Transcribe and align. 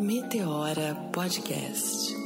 Meteora 0.00 0.96
Podcast. 1.12 2.19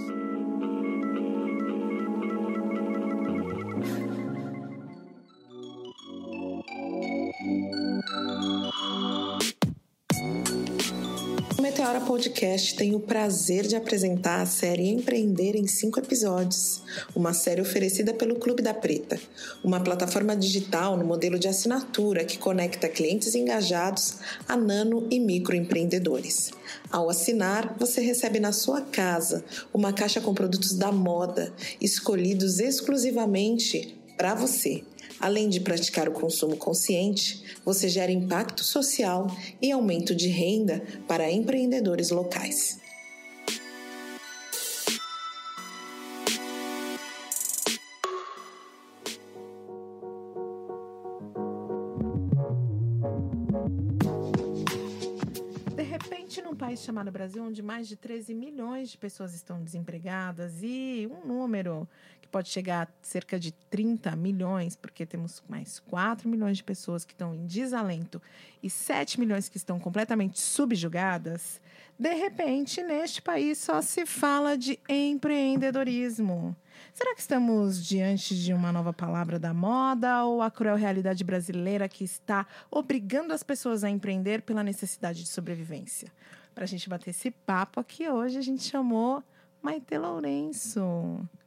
Podcast 12.14 12.76
tem 12.76 12.94
o 12.94 13.00
prazer 13.00 13.66
de 13.66 13.74
apresentar 13.74 14.40
a 14.40 14.46
série 14.46 14.88
Empreender 14.88 15.56
em 15.56 15.66
cinco 15.66 15.98
episódios, 15.98 16.80
uma 17.12 17.34
série 17.34 17.60
oferecida 17.60 18.14
pelo 18.14 18.36
Clube 18.36 18.62
da 18.62 18.72
Preta, 18.72 19.20
uma 19.64 19.80
plataforma 19.80 20.36
digital 20.36 20.96
no 20.96 21.04
modelo 21.04 21.40
de 21.40 21.48
assinatura 21.48 22.24
que 22.24 22.38
conecta 22.38 22.88
clientes 22.88 23.34
engajados 23.34 24.18
a 24.46 24.56
nano 24.56 25.08
e 25.10 25.18
microempreendedores. 25.18 26.52
Ao 26.88 27.10
assinar, 27.10 27.74
você 27.80 28.00
recebe 28.00 28.38
na 28.38 28.52
sua 28.52 28.80
casa 28.80 29.44
uma 29.72 29.92
caixa 29.92 30.20
com 30.20 30.32
produtos 30.32 30.72
da 30.74 30.92
moda, 30.92 31.52
escolhidos 31.80 32.60
exclusivamente 32.60 34.03
para 34.16 34.34
você. 34.34 34.84
Além 35.20 35.48
de 35.48 35.60
praticar 35.60 36.08
o 36.08 36.12
consumo 36.12 36.56
consciente, 36.56 37.42
você 37.64 37.88
gera 37.88 38.10
impacto 38.10 38.62
social 38.64 39.26
e 39.60 39.70
aumento 39.70 40.14
de 40.14 40.28
renda 40.28 40.82
para 41.06 41.30
empreendedores 41.30 42.10
locais. 42.10 42.78
De 55.74 55.82
repente, 55.82 56.42
num 56.42 56.54
país 56.54 56.80
chamado 56.80 57.10
Brasil, 57.10 57.42
onde 57.42 57.62
mais 57.62 57.88
de 57.88 57.96
13 57.96 58.34
milhões 58.34 58.90
de 58.90 58.98
pessoas 58.98 59.34
estão 59.34 59.62
desempregadas 59.62 60.62
e 60.62 61.08
um 61.10 61.26
número 61.26 61.88
pode 62.34 62.48
chegar 62.48 62.88
a 62.88 62.88
cerca 63.00 63.38
de 63.38 63.52
30 63.70 64.16
milhões, 64.16 64.74
porque 64.74 65.06
temos 65.06 65.40
mais 65.48 65.78
4 65.78 66.28
milhões 66.28 66.56
de 66.56 66.64
pessoas 66.64 67.04
que 67.04 67.12
estão 67.12 67.32
em 67.32 67.46
desalento 67.46 68.20
e 68.60 68.68
7 68.68 69.20
milhões 69.20 69.48
que 69.48 69.56
estão 69.56 69.78
completamente 69.78 70.40
subjugadas, 70.40 71.60
de 71.96 72.12
repente, 72.12 72.82
neste 72.82 73.22
país 73.22 73.58
só 73.58 73.80
se 73.80 74.04
fala 74.04 74.58
de 74.58 74.80
empreendedorismo. 74.88 76.56
Será 76.92 77.14
que 77.14 77.20
estamos 77.20 77.86
diante 77.86 78.34
de 78.34 78.52
uma 78.52 78.72
nova 78.72 78.92
palavra 78.92 79.38
da 79.38 79.54
moda 79.54 80.24
ou 80.24 80.42
a 80.42 80.50
cruel 80.50 80.74
realidade 80.74 81.22
brasileira 81.22 81.88
que 81.88 82.02
está 82.02 82.48
obrigando 82.68 83.32
as 83.32 83.44
pessoas 83.44 83.84
a 83.84 83.90
empreender 83.90 84.42
pela 84.42 84.64
necessidade 84.64 85.22
de 85.22 85.28
sobrevivência? 85.28 86.10
Para 86.52 86.64
a 86.64 86.66
gente 86.66 86.88
bater 86.88 87.10
esse 87.10 87.30
papo 87.30 87.78
aqui 87.78 88.08
hoje, 88.08 88.38
a 88.38 88.42
gente 88.42 88.64
chamou 88.64 89.22
Maite 89.62 89.96
Lourenço. 89.96 90.82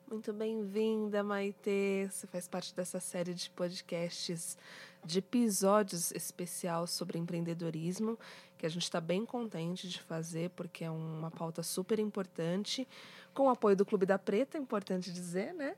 Muito 0.09 0.31
bem-vinda, 0.31 1.21
Maite. 1.21 2.07
Você 2.09 2.25
faz 2.27 2.47
parte 2.47 2.73
dessa 2.73 2.97
série 2.97 3.33
de 3.33 3.49
podcasts, 3.49 4.57
de 5.03 5.19
episódios 5.19 6.11
especial 6.11 6.87
sobre 6.87 7.19
empreendedorismo, 7.19 8.17
que 8.57 8.65
a 8.65 8.69
gente 8.69 8.83
está 8.83 9.01
bem 9.01 9.25
contente 9.25 9.85
de 9.89 10.01
fazer, 10.01 10.49
porque 10.51 10.85
é 10.85 10.89
uma 10.89 11.29
pauta 11.29 11.61
super 11.61 11.99
importante, 11.99 12.87
com 13.33 13.47
o 13.47 13.49
apoio 13.49 13.75
do 13.75 13.85
Clube 13.85 14.05
da 14.05 14.17
Preta, 14.17 14.57
é 14.57 14.61
importante 14.61 15.11
dizer, 15.11 15.53
né? 15.53 15.75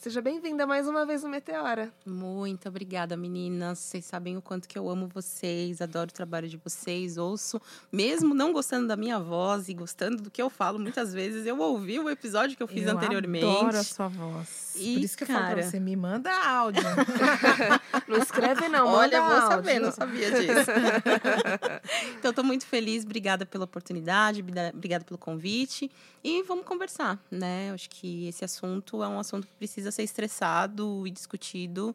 Seja 0.00 0.22
bem-vinda 0.22 0.64
mais 0.64 0.86
uma 0.86 1.04
vez 1.04 1.24
no 1.24 1.28
Meteora. 1.28 1.92
Muito 2.06 2.68
obrigada, 2.68 3.16
meninas. 3.16 3.80
Vocês 3.80 4.04
sabem 4.04 4.36
o 4.36 4.40
quanto 4.40 4.68
que 4.68 4.78
eu 4.78 4.88
amo 4.88 5.08
vocês, 5.12 5.82
adoro 5.82 6.08
o 6.08 6.12
trabalho 6.12 6.48
de 6.48 6.56
vocês, 6.56 7.18
ouço, 7.18 7.60
mesmo 7.90 8.32
não 8.32 8.52
gostando 8.52 8.86
da 8.86 8.96
minha 8.96 9.18
voz 9.18 9.68
e 9.68 9.74
gostando 9.74 10.22
do 10.22 10.30
que 10.30 10.40
eu 10.40 10.48
falo, 10.48 10.78
muitas 10.78 11.12
vezes 11.12 11.44
eu 11.46 11.58
ouvi 11.58 11.98
o 11.98 12.08
episódio 12.08 12.56
que 12.56 12.62
eu 12.62 12.68
fiz 12.68 12.86
eu 12.86 12.96
anteriormente. 12.96 13.44
adoro 13.44 13.76
a 13.76 13.82
sua 13.82 14.06
voz. 14.06 14.76
E, 14.76 14.94
Por 14.94 15.02
isso 15.02 15.16
que 15.16 15.24
eu 15.24 15.26
falo 15.26 15.38
pra 15.40 15.48
cara- 15.48 15.62
você, 15.64 15.80
me 15.80 15.96
manda 15.96 16.30
áudio. 16.32 16.80
Não 18.06 18.18
escreve 18.18 18.68
não, 18.68 18.86
Olha, 18.86 19.20
vou 19.20 19.32
áudio. 19.32 19.48
saber, 19.48 19.80
não 19.80 19.90
sabia 19.92 20.30
disso. 20.30 20.70
então, 22.18 22.30
estou 22.30 22.44
muito 22.44 22.64
feliz, 22.64 23.04
obrigada 23.04 23.44
pela 23.44 23.64
oportunidade, 23.64 24.44
obrigada 24.72 25.04
pelo 25.04 25.18
convite. 25.18 25.90
E 26.22 26.42
vamos 26.42 26.64
conversar, 26.64 27.22
né? 27.30 27.70
Acho 27.72 27.88
que 27.90 28.26
esse 28.26 28.44
assunto 28.44 29.02
é 29.02 29.08
um 29.08 29.18
assunto 29.18 29.46
que 29.46 29.54
precisa 29.54 29.90
ser 29.90 30.02
estressado 30.02 31.06
e 31.06 31.10
discutido, 31.10 31.94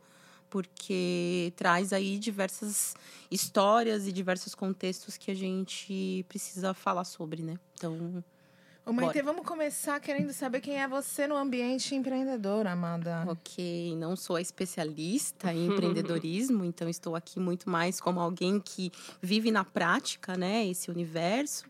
porque 0.50 1.52
traz 1.56 1.92
aí 1.92 2.18
diversas 2.18 2.96
histórias 3.30 4.08
e 4.08 4.12
diversos 4.12 4.56
contextos 4.56 5.18
que 5.18 5.32
a 5.32 5.36
gente 5.36 6.26
precisa 6.30 6.74
falar 6.74 7.04
sobre, 7.04 7.42
né? 7.42 7.60
Então, 7.76 8.24
Ô, 8.86 8.92
Maite, 8.92 9.14
Bora. 9.14 9.24
vamos 9.24 9.48
começar 9.48 9.98
querendo 10.02 10.34
saber 10.34 10.60
quem 10.60 10.82
é 10.82 10.86
você 10.88 11.26
no 11.26 11.38
ambiente 11.38 11.96
empreendedor, 11.96 12.68
Amanda. 12.68 13.24
Ok, 13.30 13.96
não 13.96 14.14
sou 14.14 14.38
especialista 14.38 15.54
em 15.54 15.68
empreendedorismo, 15.68 16.66
então 16.66 16.90
estou 16.90 17.16
aqui 17.16 17.40
muito 17.40 17.70
mais 17.70 18.02
como 18.02 18.20
alguém 18.20 18.60
que 18.60 18.92
vive 19.22 19.52
na 19.52 19.64
prática, 19.64 20.36
né, 20.36 20.68
esse 20.68 20.92
universo. 20.92 21.64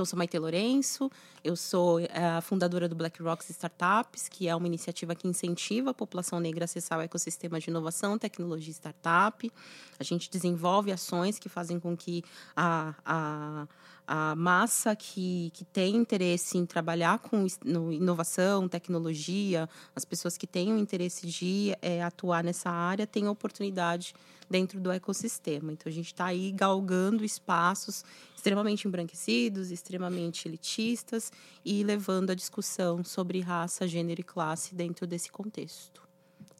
Então, 0.00 0.06
sou 0.06 0.16
Maite 0.16 0.38
Lourenço, 0.38 1.10
eu 1.44 1.54
sou 1.54 2.00
eh, 2.00 2.08
a 2.14 2.40
fundadora 2.40 2.88
do 2.88 2.94
Black 2.94 3.22
Rocks 3.22 3.50
Startups, 3.50 4.30
que 4.30 4.48
é 4.48 4.56
uma 4.56 4.66
iniciativa 4.66 5.14
que 5.14 5.28
incentiva 5.28 5.90
a 5.90 5.92
população 5.94 6.40
negra 6.40 6.64
a 6.64 6.64
acessar 6.64 6.98
o 6.98 7.02
ecossistema 7.02 7.60
de 7.60 7.68
inovação, 7.68 8.16
tecnologia 8.18 8.70
e 8.70 8.72
startup. 8.72 9.52
A 9.98 10.02
gente 10.02 10.30
desenvolve 10.30 10.90
ações 10.90 11.38
que 11.38 11.50
fazem 11.50 11.78
com 11.78 11.94
que 11.94 12.24
a, 12.56 12.94
a, 13.04 13.68
a 14.12 14.34
massa 14.34 14.96
que, 14.96 15.52
que 15.54 15.64
tem 15.64 15.94
interesse 15.94 16.58
em 16.58 16.66
trabalhar 16.66 17.20
com 17.20 17.46
inovação, 17.92 18.68
tecnologia, 18.68 19.68
as 19.94 20.04
pessoas 20.04 20.36
que 20.36 20.48
têm 20.48 20.72
o 20.72 20.76
interesse 20.76 21.28
de 21.28 21.76
eh, 21.80 22.02
atuar 22.02 22.42
nessa 22.42 22.68
área 22.68 23.06
tenham 23.06 23.30
oportunidade 23.30 24.12
dentro 24.50 24.80
do 24.80 24.90
ecossistema. 24.90 25.70
Então, 25.70 25.88
a 25.88 25.94
gente 25.94 26.06
está 26.06 26.24
aí 26.24 26.50
galgando 26.50 27.24
espaços 27.24 28.04
extremamente 28.34 28.88
embranquecidos, 28.88 29.70
extremamente 29.70 30.48
elitistas 30.48 31.30
e 31.64 31.84
levando 31.84 32.30
a 32.30 32.34
discussão 32.34 33.04
sobre 33.04 33.38
raça, 33.38 33.86
gênero 33.86 34.22
e 34.22 34.24
classe 34.24 34.74
dentro 34.74 35.06
desse 35.06 35.30
contexto. 35.30 36.09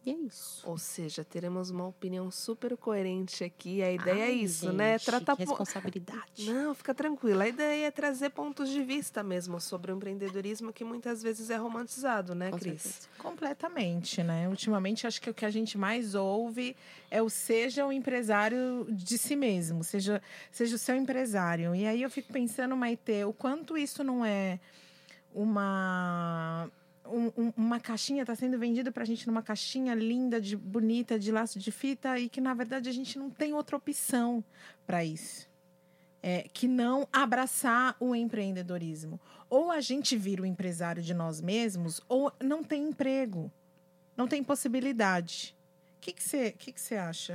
E 0.04 0.10
é 0.12 0.14
isso. 0.14 0.66
Ou 0.66 0.78
seja, 0.78 1.22
teremos 1.22 1.68
uma 1.68 1.86
opinião 1.86 2.30
super 2.30 2.74
coerente 2.74 3.44
aqui. 3.44 3.82
A 3.82 3.92
ideia 3.92 4.18
é 4.22 4.24
Ai, 4.28 4.32
isso, 4.32 4.72
né? 4.72 4.92
gente, 4.96 5.04
Tratar 5.04 5.36
que 5.36 5.44
po- 5.44 5.50
responsabilidade. 5.50 6.22
Não, 6.50 6.74
fica 6.74 6.94
tranquila. 6.94 7.44
A 7.44 7.48
ideia 7.48 7.86
é 7.86 7.90
trazer 7.90 8.30
pontos 8.30 8.70
de 8.70 8.82
vista 8.82 9.22
mesmo 9.22 9.60
sobre 9.60 9.92
o 9.92 9.96
empreendedorismo 9.96 10.72
que 10.72 10.84
muitas 10.84 11.22
vezes 11.22 11.50
é 11.50 11.56
romantizado, 11.56 12.34
né, 12.34 12.50
Com 12.50 12.58
Cris? 12.58 12.80
certeza. 12.82 13.08
Completamente, 13.18 14.22
né? 14.22 14.48
Ultimamente, 14.48 15.06
acho 15.06 15.20
que 15.20 15.28
o 15.28 15.34
que 15.34 15.44
a 15.44 15.50
gente 15.50 15.76
mais 15.76 16.14
ouve 16.14 16.74
é 17.10 17.20
o 17.20 17.28
seja 17.28 17.84
o 17.86 17.92
empresário 17.92 18.86
de 18.90 19.18
si 19.18 19.36
mesmo, 19.36 19.84
seja, 19.84 20.22
seja 20.50 20.76
o 20.76 20.78
seu 20.78 20.96
empresário. 20.96 21.74
E 21.74 21.86
aí 21.86 22.00
eu 22.00 22.08
fico 22.10 22.32
pensando, 22.32 22.74
Maite, 22.74 23.22
o 23.24 23.34
quanto 23.34 23.76
isso 23.76 24.02
não 24.02 24.24
é 24.24 24.58
uma. 25.34 26.70
Um- 27.10 27.32
um- 27.36 27.52
uma 27.56 27.80
caixinha 27.80 28.22
está 28.22 28.34
sendo 28.34 28.58
vendida 28.58 28.90
para 28.92 29.02
a 29.02 29.06
gente 29.06 29.26
numa 29.26 29.42
caixinha 29.42 29.94
linda, 29.94 30.40
de 30.40 30.56
bonita, 30.56 31.18
de 31.18 31.30
laço 31.30 31.58
de 31.58 31.70
fita, 31.72 32.18
e 32.18 32.28
que 32.28 32.40
na 32.40 32.54
verdade 32.54 32.88
a 32.88 32.92
gente 32.92 33.18
não 33.18 33.30
tem 33.30 33.52
outra 33.52 33.76
opção 33.76 34.42
para 34.86 35.04
isso. 35.04 35.48
É, 36.22 36.46
que 36.52 36.68
não 36.68 37.08
abraçar 37.10 37.96
o 37.98 38.14
empreendedorismo. 38.14 39.18
Ou 39.48 39.70
a 39.70 39.80
gente 39.80 40.16
vira 40.18 40.42
o 40.42 40.46
empresário 40.46 41.02
de 41.02 41.14
nós 41.14 41.40
mesmos, 41.40 42.00
ou 42.06 42.30
não 42.42 42.62
tem 42.62 42.88
emprego, 42.88 43.50
não 44.16 44.28
tem 44.28 44.44
possibilidade. 44.44 45.56
O 45.96 46.00
que 46.00 46.14
você 46.22 46.52
que 46.52 46.72
que 46.72 46.80
você 46.80 46.96
acha? 46.96 47.34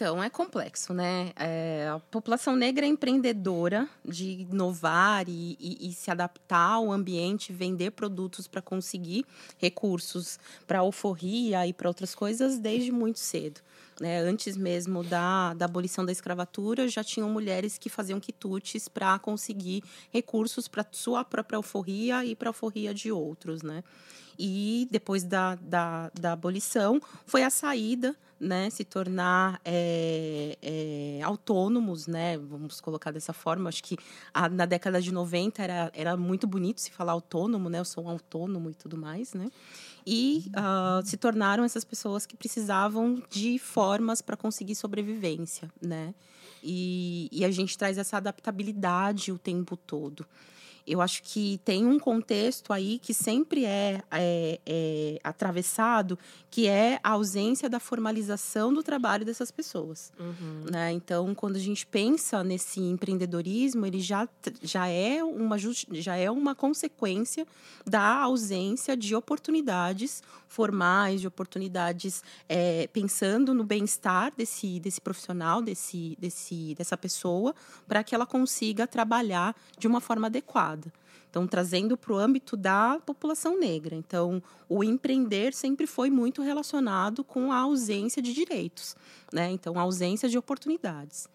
Então, 0.00 0.22
é 0.24 0.30
complexo, 0.30 0.94
né? 0.94 1.30
É, 1.36 1.86
a 1.94 1.98
população 1.98 2.56
negra 2.56 2.86
é 2.86 2.88
empreendedora 2.88 3.86
de 4.02 4.46
inovar 4.50 5.28
e, 5.28 5.58
e- 5.60 5.90
e 5.90 5.92
se 5.92 6.10
adaptar 6.10 6.72
ao 6.72 6.90
ambiente, 6.90 7.52
vender 7.52 7.90
produtos 7.90 8.48
para 8.48 8.62
conseguir 8.62 9.26
recursos 9.58 10.38
para 10.66 10.78
alforria 10.78 11.66
e 11.66 11.74
para 11.74 11.86
outras 11.86 12.14
coisas 12.14 12.58
desde 12.58 12.90
muito 12.90 13.18
cedo. 13.18 13.60
Né? 14.00 14.20
Antes 14.20 14.56
mesmo 14.56 15.04
da, 15.04 15.52
da 15.52 15.66
abolição 15.66 16.02
da 16.02 16.12
escravatura, 16.12 16.88
já 16.88 17.04
tinham 17.04 17.28
mulheres 17.28 17.76
que 17.76 17.90
faziam 17.90 18.18
quitutes 18.18 18.88
para 18.88 19.18
conseguir 19.18 19.84
recursos 20.10 20.66
para 20.66 20.86
sua 20.90 21.22
própria 21.26 21.58
alforria 21.58 22.24
e 22.24 22.34
para 22.34 22.48
a 22.48 22.52
alforria 22.52 22.94
de 22.94 23.12
outros, 23.12 23.60
né? 23.60 23.84
E 24.42 24.88
depois 24.90 25.22
da, 25.22 25.54
da, 25.56 26.10
da 26.18 26.32
abolição, 26.32 26.98
foi 27.26 27.42
a 27.42 27.50
saída, 27.50 28.16
né? 28.40 28.70
Se 28.70 28.84
tornar 28.84 29.60
é, 29.62 30.56
é, 30.62 31.20
autônomos, 31.22 32.06
né? 32.06 32.38
Vamos 32.38 32.80
colocar 32.80 33.10
dessa 33.10 33.34
forma. 33.34 33.68
Acho 33.68 33.84
que 33.84 33.98
a- 34.32 34.48
na 34.48 34.64
década 34.64 34.98
de 35.02 35.12
90 35.12 35.62
era, 35.62 35.90
era 35.94 36.16
muito 36.16 36.46
bonito 36.46 36.80
se 36.80 36.90
falar 36.90 37.12
autônomo, 37.12 37.68
né? 37.68 37.80
Eu 37.80 37.84
sou 37.84 38.04
um 38.04 38.08
autônomo 38.08 38.70
e 38.70 38.74
tudo 38.74 38.96
mais, 38.96 39.34
né? 39.34 39.52
E 40.06 40.50
ah, 40.54 41.02
se 41.04 41.18
tornaram 41.18 41.62
essas 41.62 41.84
pessoas 41.84 42.24
que 42.24 42.34
precisavam 42.34 43.22
de 43.28 43.58
formas 43.58 44.22
para 44.22 44.38
conseguir 44.38 44.74
sobrevivência, 44.74 45.70
né? 45.82 46.14
E, 46.62 47.28
e 47.30 47.44
a 47.44 47.50
gente 47.50 47.76
traz 47.76 47.98
essa 47.98 48.16
adaptabilidade 48.16 49.32
o 49.32 49.38
tempo 49.38 49.76
todo. 49.76 50.26
Eu 50.86 51.00
acho 51.00 51.22
que 51.22 51.60
tem 51.64 51.86
um 51.86 51.98
contexto 51.98 52.72
aí 52.72 52.98
que 52.98 53.14
sempre 53.14 53.64
é, 53.64 54.02
é, 54.10 54.60
é, 54.66 55.20
atravessado, 55.22 56.18
que 56.50 56.66
é 56.66 56.98
a 57.02 57.10
ausência 57.10 57.68
da 57.68 57.78
formalização 57.78 58.72
do 58.72 58.82
trabalho 58.82 59.24
dessas 59.24 59.50
pessoas. 59.50 60.12
Uhum. 60.18 60.64
Né? 60.70 60.92
Então, 60.92 61.34
quando 61.34 61.56
a 61.56 61.60
gente 61.60 61.86
pensa 61.86 62.42
nesse 62.42 62.80
empreendedorismo, 62.80 63.86
ele 63.86 64.00
já, 64.00 64.28
já, 64.62 64.88
é 64.88 65.22
uma, 65.22 65.56
já 65.58 66.16
é 66.16 66.30
uma 66.30 66.54
consequência 66.54 67.46
da 67.86 68.20
ausência 68.22 68.96
de 68.96 69.14
oportunidades 69.14 70.22
formais, 70.48 71.20
de 71.20 71.28
oportunidades 71.28 72.22
é, 72.48 72.88
pensando 72.88 73.54
no 73.54 73.62
bem-estar 73.62 74.32
desse, 74.36 74.80
desse 74.80 75.00
profissional, 75.00 75.62
desse, 75.62 76.16
desse, 76.18 76.74
dessa 76.74 76.96
pessoa, 76.96 77.54
para 77.86 78.02
que 78.02 78.14
ela 78.14 78.26
consiga 78.26 78.86
trabalhar 78.86 79.54
de 79.78 79.86
uma 79.86 80.00
forma 80.00 80.26
adequada. 80.26 80.79
Então, 81.28 81.46
trazendo 81.46 81.96
para 81.96 82.12
o 82.12 82.18
âmbito 82.18 82.56
da 82.56 82.98
população 83.06 83.58
negra. 83.58 83.94
Então, 83.94 84.42
o 84.68 84.82
empreender 84.82 85.54
sempre 85.54 85.86
foi 85.86 86.10
muito 86.10 86.42
relacionado 86.42 87.22
com 87.22 87.52
a 87.52 87.58
ausência 87.58 88.20
de 88.20 88.32
direitos, 88.32 88.96
né? 89.32 89.50
Então, 89.50 89.78
a 89.78 89.82
ausência 89.82 90.28
de 90.28 90.36
oportunidades. 90.36 91.28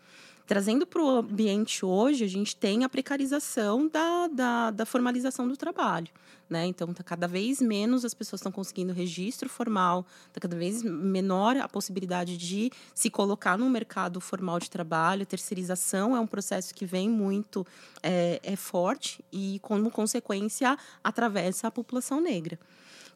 Trazendo 0.46 0.86
para 0.86 1.02
o 1.02 1.10
ambiente 1.18 1.84
hoje, 1.84 2.24
a 2.24 2.28
gente 2.28 2.56
tem 2.56 2.84
a 2.84 2.90
precarização 2.90 3.88
da, 3.88 4.28
da, 4.28 4.72
da 4.72 4.86
formalização 4.86 5.48
do 5.48 5.58
trabalho. 5.58 6.08
Né? 6.48 6.68
Então, 6.68 6.94
tá 6.94 7.04
cada 7.04 7.28
vez 7.28 7.60
menos 7.60 8.06
as 8.06 8.14
pessoas 8.14 8.40
estão 8.40 8.52
conseguindo 8.52 8.94
registro 8.94 9.50
formal, 9.50 10.06
está 10.28 10.40
cada 10.40 10.56
vez 10.56 10.84
menor 10.84 11.58
a 11.58 11.68
possibilidade 11.68 12.38
de 12.38 12.72
se 12.94 13.10
colocar 13.10 13.58
no 13.58 13.68
mercado 13.68 14.22
formal 14.22 14.60
de 14.60 14.70
trabalho. 14.70 15.26
Terceirização 15.26 16.16
é 16.16 16.20
um 16.20 16.28
processo 16.28 16.76
que 16.76 16.86
vem 16.86 17.10
muito 17.10 17.66
é, 18.04 18.40
é 18.44 18.56
forte 18.56 19.26
e, 19.32 19.60
como 19.64 19.90
consequência, 19.90 20.78
atravessa 21.04 21.68
a 21.68 21.72
população 21.72 22.22
negra. 22.22 22.60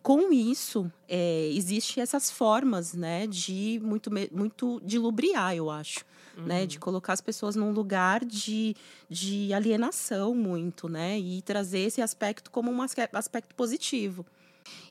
Com 0.01 0.31
isso, 0.31 0.92
é, 1.07 1.50
existem 1.54 2.01
essas 2.01 2.31
formas 2.31 2.94
né, 2.94 3.28
de 3.28 3.80
muito, 3.84 4.10
muito 4.31 4.81
de 4.84 4.98
lubriar, 4.98 5.56
eu 5.56 5.69
acho 5.69 6.06
uhum. 6.40 6.46
né? 6.46 6.66
De 6.66 6.80
colocar 6.80 7.13
as 7.13 7.22
pessoas 7.22 7.56
num 7.56 7.72
lugar 7.72 8.24
de, 8.24 8.75
de 9.10 9.54
alienação 9.54 10.34
muito, 10.34 10.88
né? 10.88 11.19
E 11.19 11.42
trazer 11.42 11.80
esse 11.80 12.01
aspecto 12.01 12.50
como 12.50 12.72
um 12.72 12.81
aspecto 12.81 13.54
positivo. 13.56 14.25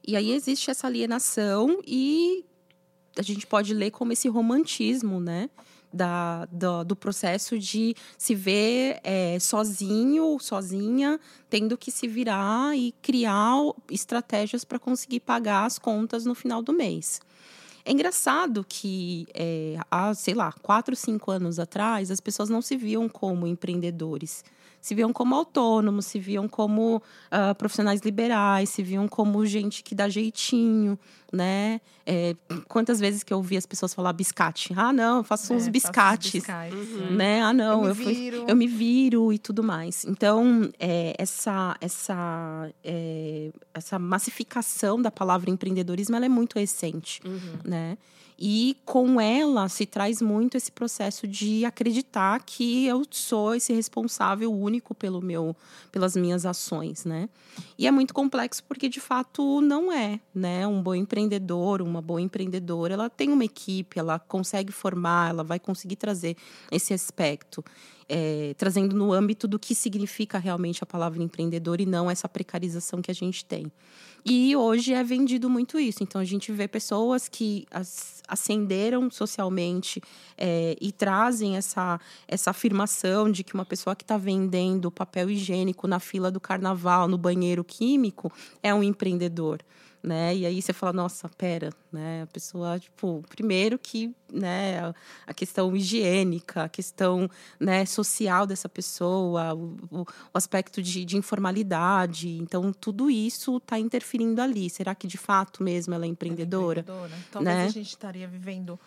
E 0.06 0.16
aí 0.16 0.32
existe 0.32 0.70
essa 0.70 0.86
alienação 0.86 1.80
e 1.86 2.44
a 3.16 3.22
gente 3.22 3.46
pode 3.46 3.74
ler 3.74 3.90
como 3.90 4.12
esse 4.12 4.28
romantismo, 4.28 5.20
né? 5.20 5.50
Da, 5.90 6.44
do, 6.52 6.84
do, 6.84 6.94
processo 6.94 7.58
de 7.58 7.96
se 8.18 8.34
ver 8.34 9.00
é, 9.02 9.38
sozinho, 9.38 10.38
sozinha, 10.38 11.18
tendo 11.48 11.78
que 11.78 11.90
se 11.90 12.06
virar 12.06 12.76
e 12.76 12.92
criar 13.00 13.54
estratégias 13.90 14.64
para 14.64 14.78
conseguir 14.78 15.20
pagar 15.20 15.64
as 15.64 15.78
contas 15.78 16.26
no 16.26 16.34
final 16.34 16.62
do 16.62 16.74
mês. 16.74 17.22
É 17.86 17.90
engraçado 17.90 18.66
que 18.68 19.26
é, 19.32 19.76
há, 19.90 20.12
sei 20.12 20.34
lá, 20.34 20.52
quatro, 20.52 20.94
cinco 20.94 21.30
anos 21.30 21.58
atrás, 21.58 22.10
as 22.10 22.20
pessoas 22.20 22.50
não 22.50 22.60
se 22.60 22.76
viam 22.76 23.08
como 23.08 23.46
empreendedores 23.46 24.44
se 24.80 24.94
viam 24.94 25.12
como 25.12 25.34
autônomos, 25.34 26.06
se 26.06 26.18
viam 26.18 26.48
como 26.48 26.96
uh, 26.96 27.54
profissionais 27.56 28.00
liberais, 28.00 28.68
se 28.70 28.82
viam 28.82 29.08
como 29.08 29.44
gente 29.44 29.82
que 29.82 29.94
dá 29.94 30.08
jeitinho, 30.08 30.98
né? 31.32 31.80
É, 32.06 32.34
quantas 32.66 32.98
vezes 32.98 33.22
que 33.22 33.32
eu 33.32 33.36
ouvi 33.36 33.56
as 33.56 33.66
pessoas 33.66 33.92
falar 33.92 34.12
biscate? 34.12 34.72
Ah, 34.74 34.92
não, 34.92 35.18
eu 35.18 35.24
faço 35.24 35.52
é, 35.52 35.56
uns 35.56 35.68
biscates, 35.68 36.32
biscates 36.32 36.74
uhum. 36.74 37.10
né? 37.16 37.42
Ah, 37.42 37.52
não, 37.52 37.82
eu, 37.82 37.88
eu, 37.88 37.94
fui, 37.94 38.44
eu, 38.48 38.56
me 38.56 38.66
viro 38.66 39.32
e 39.32 39.38
tudo 39.38 39.62
mais. 39.62 40.04
Então, 40.04 40.70
é, 40.78 41.14
essa 41.18 41.76
essa 41.80 42.70
é, 42.82 43.50
essa 43.74 43.98
massificação 43.98 45.00
da 45.00 45.10
palavra 45.10 45.50
empreendedorismo, 45.50 46.16
ela 46.16 46.24
é 46.24 46.30
muito 46.30 46.58
recente, 46.58 47.20
uhum. 47.26 47.58
né? 47.64 47.98
E 48.40 48.76
com 48.84 49.20
ela 49.20 49.68
se 49.68 49.84
traz 49.84 50.22
muito 50.22 50.56
esse 50.56 50.70
processo 50.70 51.26
de 51.26 51.64
acreditar 51.64 52.40
que 52.44 52.86
eu 52.86 53.02
sou 53.10 53.52
esse 53.52 53.72
responsável 53.72 54.52
único 54.52 54.94
pelo 54.94 55.20
meu, 55.20 55.56
pelas 55.90 56.14
minhas 56.14 56.46
ações, 56.46 57.04
né? 57.04 57.28
E 57.76 57.84
é 57.84 57.90
muito 57.90 58.14
complexo 58.14 58.62
porque 58.62 58.88
de 58.88 59.00
fato 59.00 59.60
não 59.60 59.90
é, 59.90 60.20
né? 60.32 60.64
Um 60.68 60.80
bom 60.80 60.94
empreendedor, 60.94 61.82
uma 61.82 62.00
boa 62.00 62.20
empreendedora, 62.20 62.94
ela 62.94 63.10
tem 63.10 63.32
uma 63.32 63.44
equipe, 63.44 63.98
ela 63.98 64.20
consegue 64.20 64.70
formar, 64.70 65.30
ela 65.30 65.42
vai 65.42 65.58
conseguir 65.58 65.96
trazer 65.96 66.36
esse 66.70 66.94
aspecto 66.94 67.64
é, 68.08 68.54
trazendo 68.56 68.96
no 68.96 69.12
âmbito 69.12 69.46
do 69.46 69.58
que 69.58 69.74
significa 69.74 70.38
realmente 70.38 70.82
a 70.82 70.86
palavra 70.86 71.22
empreendedor 71.22 71.80
e 71.80 71.86
não 71.86 72.10
essa 72.10 72.28
precarização 72.28 73.02
que 73.02 73.10
a 73.10 73.14
gente 73.14 73.44
tem. 73.44 73.70
E 74.24 74.54
hoje 74.56 74.92
é 74.92 75.04
vendido 75.04 75.48
muito 75.48 75.78
isso. 75.78 76.02
Então 76.02 76.20
a 76.20 76.24
gente 76.24 76.50
vê 76.52 76.66
pessoas 76.66 77.28
que 77.28 77.66
ascenderam 78.26 79.10
socialmente 79.10 80.02
é, 80.36 80.76
e 80.80 80.90
trazem 80.90 81.56
essa, 81.56 82.00
essa 82.26 82.50
afirmação 82.50 83.30
de 83.30 83.44
que 83.44 83.54
uma 83.54 83.64
pessoa 83.64 83.94
que 83.94 84.04
está 84.04 84.16
vendendo 84.16 84.90
papel 84.90 85.30
higiênico 85.30 85.86
na 85.86 86.00
fila 86.00 86.30
do 86.30 86.40
carnaval, 86.40 87.08
no 87.08 87.16
banheiro 87.16 87.62
químico, 87.62 88.32
é 88.62 88.74
um 88.74 88.82
empreendedor 88.82 89.60
né? 90.02 90.34
E 90.36 90.46
aí 90.46 90.62
você 90.62 90.72
fala, 90.72 90.92
nossa, 90.92 91.28
pera, 91.28 91.70
né? 91.92 92.22
A 92.22 92.26
pessoa, 92.26 92.78
tipo, 92.78 93.22
primeiro 93.28 93.78
que, 93.78 94.14
né, 94.32 94.92
a 95.26 95.34
questão 95.34 95.74
higiênica, 95.74 96.64
a 96.64 96.68
questão, 96.68 97.28
né, 97.58 97.84
social 97.84 98.46
dessa 98.46 98.68
pessoa, 98.68 99.54
o, 99.54 99.76
o 100.02 100.06
aspecto 100.34 100.82
de, 100.82 101.04
de, 101.04 101.16
informalidade, 101.16 102.38
então 102.38 102.72
tudo 102.72 103.10
isso 103.10 103.56
está 103.56 103.78
interferindo 103.78 104.40
ali. 104.40 104.70
Será 104.70 104.94
que 104.94 105.06
de 105.06 105.18
fato 105.18 105.62
mesmo 105.62 105.94
ela 105.94 106.04
é 106.04 106.08
empreendedora? 106.08 106.80
É 106.80 106.82
empreendedora. 106.82 107.22
Talvez 107.30 107.56
né? 107.56 107.64
a 107.64 107.68
gente 107.68 107.88
estaria 107.88 108.28
vivendo 108.28 108.78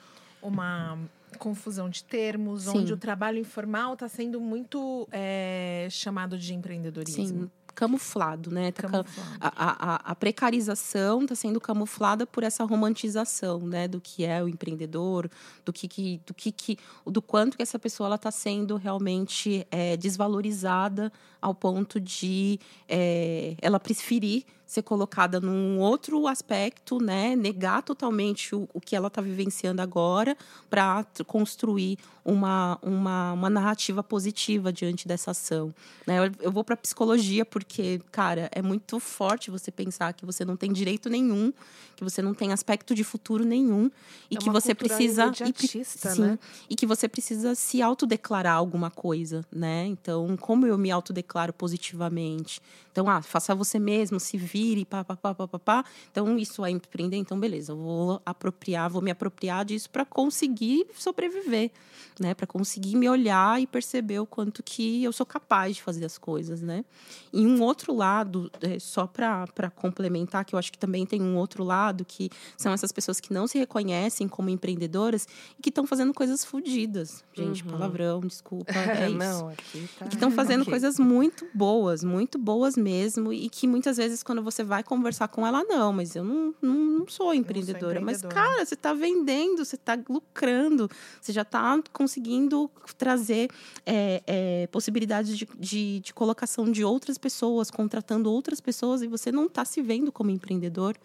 uma 0.41 0.97
confusão 1.37 1.89
de 1.89 2.03
termos, 2.03 2.63
Sim. 2.63 2.79
onde 2.79 2.93
o 2.93 2.97
trabalho 2.97 3.37
informal 3.37 3.93
está 3.93 4.07
sendo 4.07 4.39
muito 4.39 5.07
é, 5.11 5.87
chamado 5.89 6.37
de 6.37 6.53
empreendedorismo. 6.53 7.43
Sim 7.43 7.60
camuflado, 7.81 8.51
né? 8.51 8.71
Tá 8.71 8.83
camuflado. 8.83 9.37
A, 9.39 9.49
a, 9.49 10.11
a, 10.11 10.15
precarização 10.15 11.23
está 11.23 11.33
sendo 11.33 11.59
camuflada 11.59 12.27
por 12.27 12.43
essa 12.43 12.63
romantização, 12.63 13.59
né? 13.61 13.87
Do 13.87 13.99
que 13.99 14.23
é 14.23 14.43
o 14.43 14.47
empreendedor, 14.47 15.27
do 15.65 15.73
que, 15.73 15.87
que 15.87 16.21
do 16.23 16.31
que, 16.31 16.51
que 16.51 16.77
do 17.07 17.23
quanto 17.23 17.57
que 17.57 17.63
essa 17.63 17.79
pessoa 17.79 18.13
está 18.13 18.29
sendo 18.29 18.75
realmente 18.75 19.65
é, 19.71 19.97
desvalorizada 19.97 21.11
ao 21.41 21.55
ponto 21.55 21.99
de 21.99 22.59
é, 22.87 23.55
ela 23.61 23.79
preferir 23.79 24.45
ser 24.71 24.83
colocada 24.83 25.41
num 25.41 25.79
outro 25.79 26.27
aspecto, 26.27 26.97
né? 26.97 27.35
Negar 27.35 27.83
totalmente 27.83 28.55
o, 28.55 28.69
o 28.73 28.79
que 28.79 28.95
ela 28.95 29.07
está 29.07 29.21
vivenciando 29.21 29.81
agora 29.81 30.37
para 30.69 31.05
construir 31.27 31.97
uma, 32.23 32.79
uma, 32.81 33.33
uma, 33.33 33.49
narrativa 33.49 34.01
positiva 34.01 34.71
diante 34.71 35.09
dessa 35.09 35.31
ação. 35.31 35.73
Né? 36.07 36.19
Eu, 36.19 36.31
eu 36.39 36.51
vou 36.51 36.63
para 36.63 36.77
psicologia 36.77 37.43
porque, 37.43 37.99
cara, 38.11 38.49
é 38.53 38.61
muito 38.61 38.97
forte 38.99 39.51
você 39.51 39.71
pensar 39.71 40.13
que 40.13 40.25
você 40.25 40.45
não 40.45 40.55
tem 40.55 40.71
direito 40.71 41.09
nenhum, 41.09 41.51
que 41.95 42.03
você 42.03 42.21
não 42.21 42.33
tem 42.33 42.53
aspecto 42.53 42.95
de 42.95 43.03
futuro 43.03 43.43
nenhum 43.43 43.91
e 44.29 44.37
é 44.37 44.39
que 44.39 44.49
você 44.49 44.73
precisa 44.73 45.31
e, 45.31 45.83
sim, 45.83 46.21
né? 46.21 46.39
e 46.69 46.75
que 46.75 46.85
você 46.85 47.09
precisa 47.09 47.55
se 47.55 47.81
autodeclarar 47.81 48.55
alguma 48.55 48.89
coisa, 48.89 49.43
né? 49.51 49.85
Então, 49.87 50.37
como 50.37 50.65
eu 50.65 50.77
me 50.77 50.91
autodeclaro 50.91 51.30
positivamente? 51.53 52.59
Então, 52.91 53.09
ah, 53.09 53.21
faça 53.21 53.55
você 53.55 53.79
mesmo, 53.79 54.19
se 54.19 54.37
vire, 54.37 54.83
pá, 54.85 55.03
pá, 55.03 55.15
pá, 55.15 55.33
pá, 55.33 55.47
pá, 55.47 55.59
pá. 55.59 55.85
Então, 56.11 56.37
isso 56.37 56.65
é 56.65 56.71
empreender. 56.71 57.17
Então, 57.17 57.39
beleza, 57.39 57.71
eu 57.71 57.77
vou 57.77 58.21
apropriar, 58.25 58.89
vou 58.89 59.01
me 59.01 59.11
apropriar 59.11 59.63
disso 59.63 59.89
para 59.89 60.03
conseguir 60.03 60.85
sobreviver, 60.93 61.71
né? 62.19 62.33
Para 62.33 62.45
conseguir 62.45 62.95
me 62.95 63.07
olhar 63.07 63.61
e 63.61 63.65
perceber 63.65 64.19
o 64.19 64.25
quanto 64.25 64.61
que 64.61 65.03
eu 65.03 65.13
sou 65.13 65.25
capaz 65.25 65.77
de 65.77 65.81
fazer 65.81 66.05
as 66.05 66.17
coisas, 66.17 66.61
né? 66.61 66.83
E 67.31 67.45
um 67.45 67.61
outro 67.61 67.93
lado, 67.95 68.51
é, 68.61 68.77
só 68.79 69.07
para 69.07 69.71
complementar, 69.75 70.43
que 70.43 70.53
eu 70.53 70.59
acho 70.59 70.71
que 70.71 70.77
também 70.77 71.05
tem 71.05 71.21
um 71.21 71.37
outro 71.37 71.63
lado, 71.63 72.03
que 72.03 72.29
são 72.57 72.73
essas 72.73 72.91
pessoas 72.91 73.19
que 73.19 73.33
não 73.33 73.47
se 73.47 73.57
reconhecem 73.57 74.27
como 74.27 74.49
empreendedoras 74.49 75.27
e 75.57 75.61
que 75.61 75.69
estão 75.69 75.87
fazendo 75.87 76.13
coisas 76.13 76.43
fodidas. 76.43 77.23
Gente, 77.33 77.63
uhum. 77.63 77.71
palavrão, 77.71 78.19
desculpa. 78.19 78.71
É 78.91 79.07
isso. 79.07 79.17
Não, 79.17 79.49
aqui 79.49 79.89
tá. 79.97 80.05
Que 80.07 80.15
estão 80.15 80.31
fazendo 80.31 80.61
okay. 80.61 80.71
coisas 80.71 80.99
muito 80.99 81.47
boas, 81.53 82.03
muito 82.03 82.37
boas 82.37 82.75
mesmo, 82.81 83.31
e 83.31 83.49
que 83.49 83.67
muitas 83.67 83.97
vezes, 83.97 84.23
quando 84.23 84.41
você 84.41 84.63
vai 84.63 84.83
conversar 84.83 85.27
com 85.27 85.45
ela, 85.45 85.63
não, 85.63 85.93
mas 85.93 86.15
eu 86.15 86.23
não, 86.23 86.53
não, 86.61 86.73
não 86.73 87.07
sou 87.07 87.33
empreendedora. 87.33 87.99
empreendedora. 87.99 88.01
Mas, 88.01 88.21
cara, 88.21 88.65
você 88.65 88.73
está 88.73 88.93
vendendo, 88.93 89.63
você 89.63 89.75
está 89.75 89.97
lucrando, 90.09 90.89
você 91.21 91.31
já 91.31 91.43
está 91.43 91.81
conseguindo 91.93 92.69
trazer 92.97 93.49
é, 93.85 94.23
é, 94.25 94.67
possibilidades 94.67 95.37
de, 95.37 95.47
de, 95.57 95.99
de 95.99 96.13
colocação 96.13 96.69
de 96.71 96.83
outras 96.83 97.17
pessoas, 97.17 97.69
contratando 97.69 98.31
outras 98.31 98.59
pessoas, 98.59 99.01
e 99.01 99.07
você 99.07 99.31
não 99.31 99.45
está 99.45 99.63
se 99.63 99.81
vendo 99.81 100.11
como 100.11 100.31
empreendedor. 100.31 100.97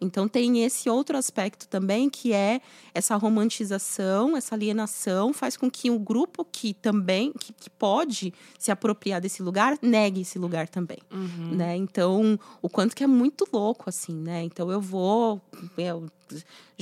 Então 0.00 0.26
tem 0.26 0.64
esse 0.64 0.88
outro 0.88 1.16
aspecto 1.16 1.68
também 1.68 2.08
que 2.08 2.32
é 2.32 2.60
essa 2.94 3.16
romantização, 3.16 4.36
essa 4.36 4.54
alienação 4.54 5.32
faz 5.32 5.56
com 5.56 5.70
que 5.70 5.90
o 5.90 5.98
grupo 5.98 6.44
que 6.44 6.72
também 6.74 7.32
que, 7.38 7.52
que 7.52 7.68
pode 7.70 8.32
se 8.58 8.70
apropriar 8.70 9.20
desse 9.20 9.42
lugar 9.42 9.78
negue 9.82 10.22
esse 10.22 10.38
lugar 10.38 10.68
também, 10.68 10.98
Uhum. 11.10 11.54
né? 11.56 11.76
Então 11.76 12.38
o 12.62 12.68
quanto 12.68 12.96
que 12.96 13.04
é 13.04 13.06
muito 13.06 13.46
louco 13.52 13.88
assim, 13.88 14.14
né? 14.14 14.42
Então 14.42 14.70
eu 14.70 14.80
vou 14.80 15.40
eu, 15.76 16.06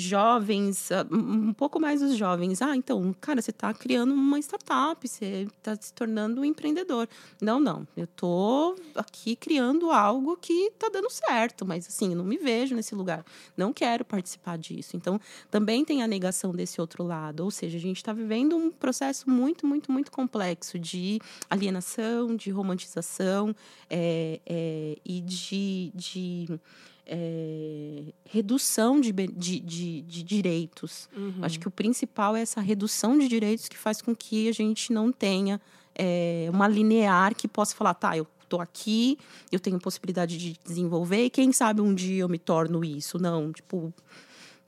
jovens, 0.00 0.90
ah, 0.93 1.07
um 1.11 1.52
pouco 1.52 1.81
mais 1.81 2.02
os 2.02 2.17
jovens. 2.17 2.62
Ah, 2.62 2.76
então, 2.76 3.14
cara, 3.21 3.43
você 3.43 3.50
está 3.50 3.73
criando 3.75 4.12
uma 4.14 4.38
startup, 4.38 5.07
você 5.07 5.47
está 5.59 5.76
se 5.81 5.93
tornando 5.93 6.40
um 6.40 6.45
empreendedor. 6.45 7.09
Não, 7.40 7.59
não. 7.59 7.87
Eu 7.97 8.07
tô 8.07 8.76
aqui 8.95 9.37
criando 9.37 9.90
algo 9.90 10.37
que 10.37 10.52
está 10.52 10.88
dando 10.88 11.11
certo, 11.11 11.67
mas 11.67 11.87
assim, 11.87 12.11
eu 12.11 12.17
não 12.17 12.25
me 12.25 12.37
vejo 12.37 12.75
nesse 12.75 12.95
lugar. 12.95 13.25
Não 13.57 13.73
quero 13.73 14.05
participar 14.05 14.57
disso. 14.59 14.97
Então, 14.97 15.21
também 15.50 15.85
tem 15.85 16.02
a 16.02 16.07
negação 16.07 16.52
desse 16.52 16.81
outro 16.81 17.02
lado. 17.05 17.40
Ou 17.40 17.50
seja, 17.50 17.76
a 17.76 17.81
gente 17.81 17.97
está 17.97 18.12
vivendo 18.12 18.57
um 18.57 18.71
processo 18.71 19.28
muito, 19.28 19.67
muito, 19.67 19.90
muito 19.90 20.11
complexo 20.11 20.78
de 20.78 21.21
alienação, 21.50 22.37
de 22.37 22.50
romantização 22.50 23.55
é, 23.90 24.40
é, 24.47 24.97
e 25.05 25.21
de. 25.21 25.93
de 25.95 26.61
é, 27.09 28.03
redução 28.25 29.00
de, 29.00 29.11
de, 29.12 29.61
de, 29.61 30.03
de 30.03 30.23
direitos. 30.23 31.09
Uhum. 31.17 31.38
Acho 31.43 31.59
que 31.59 31.67
o 31.67 31.71
principal 31.71 32.37
é 32.37 32.43
essa 32.43 32.61
redução 32.61 33.19
de 33.19 33.27
direitos 33.27 33.67
que 33.69 33.77
faz 33.79 34.03
com 34.03 34.15
que 34.15 34.49
a 34.49 34.53
gente 34.53 34.93
não 34.93 35.11
tenha 35.11 35.61
é, 35.95 36.49
uma 36.53 36.69
linear 36.69 37.35
que 37.35 37.49
possa 37.49 37.75
falar, 37.75 37.95
tá, 37.95 38.17
eu 38.17 38.27
estou 38.43 38.61
aqui, 38.61 39.19
eu 39.50 39.59
tenho 39.59 39.79
possibilidade 39.79 40.37
de 40.38 40.57
desenvolver, 40.65 41.25
e 41.25 41.31
quem 41.31 41.53
sabe 41.53 41.81
um 41.81 41.95
dia 41.95 42.21
eu 42.23 42.29
me 42.29 42.38
torno 42.38 42.85
isso. 42.85 43.19
Não, 43.19 43.53
tipo, 43.53 43.93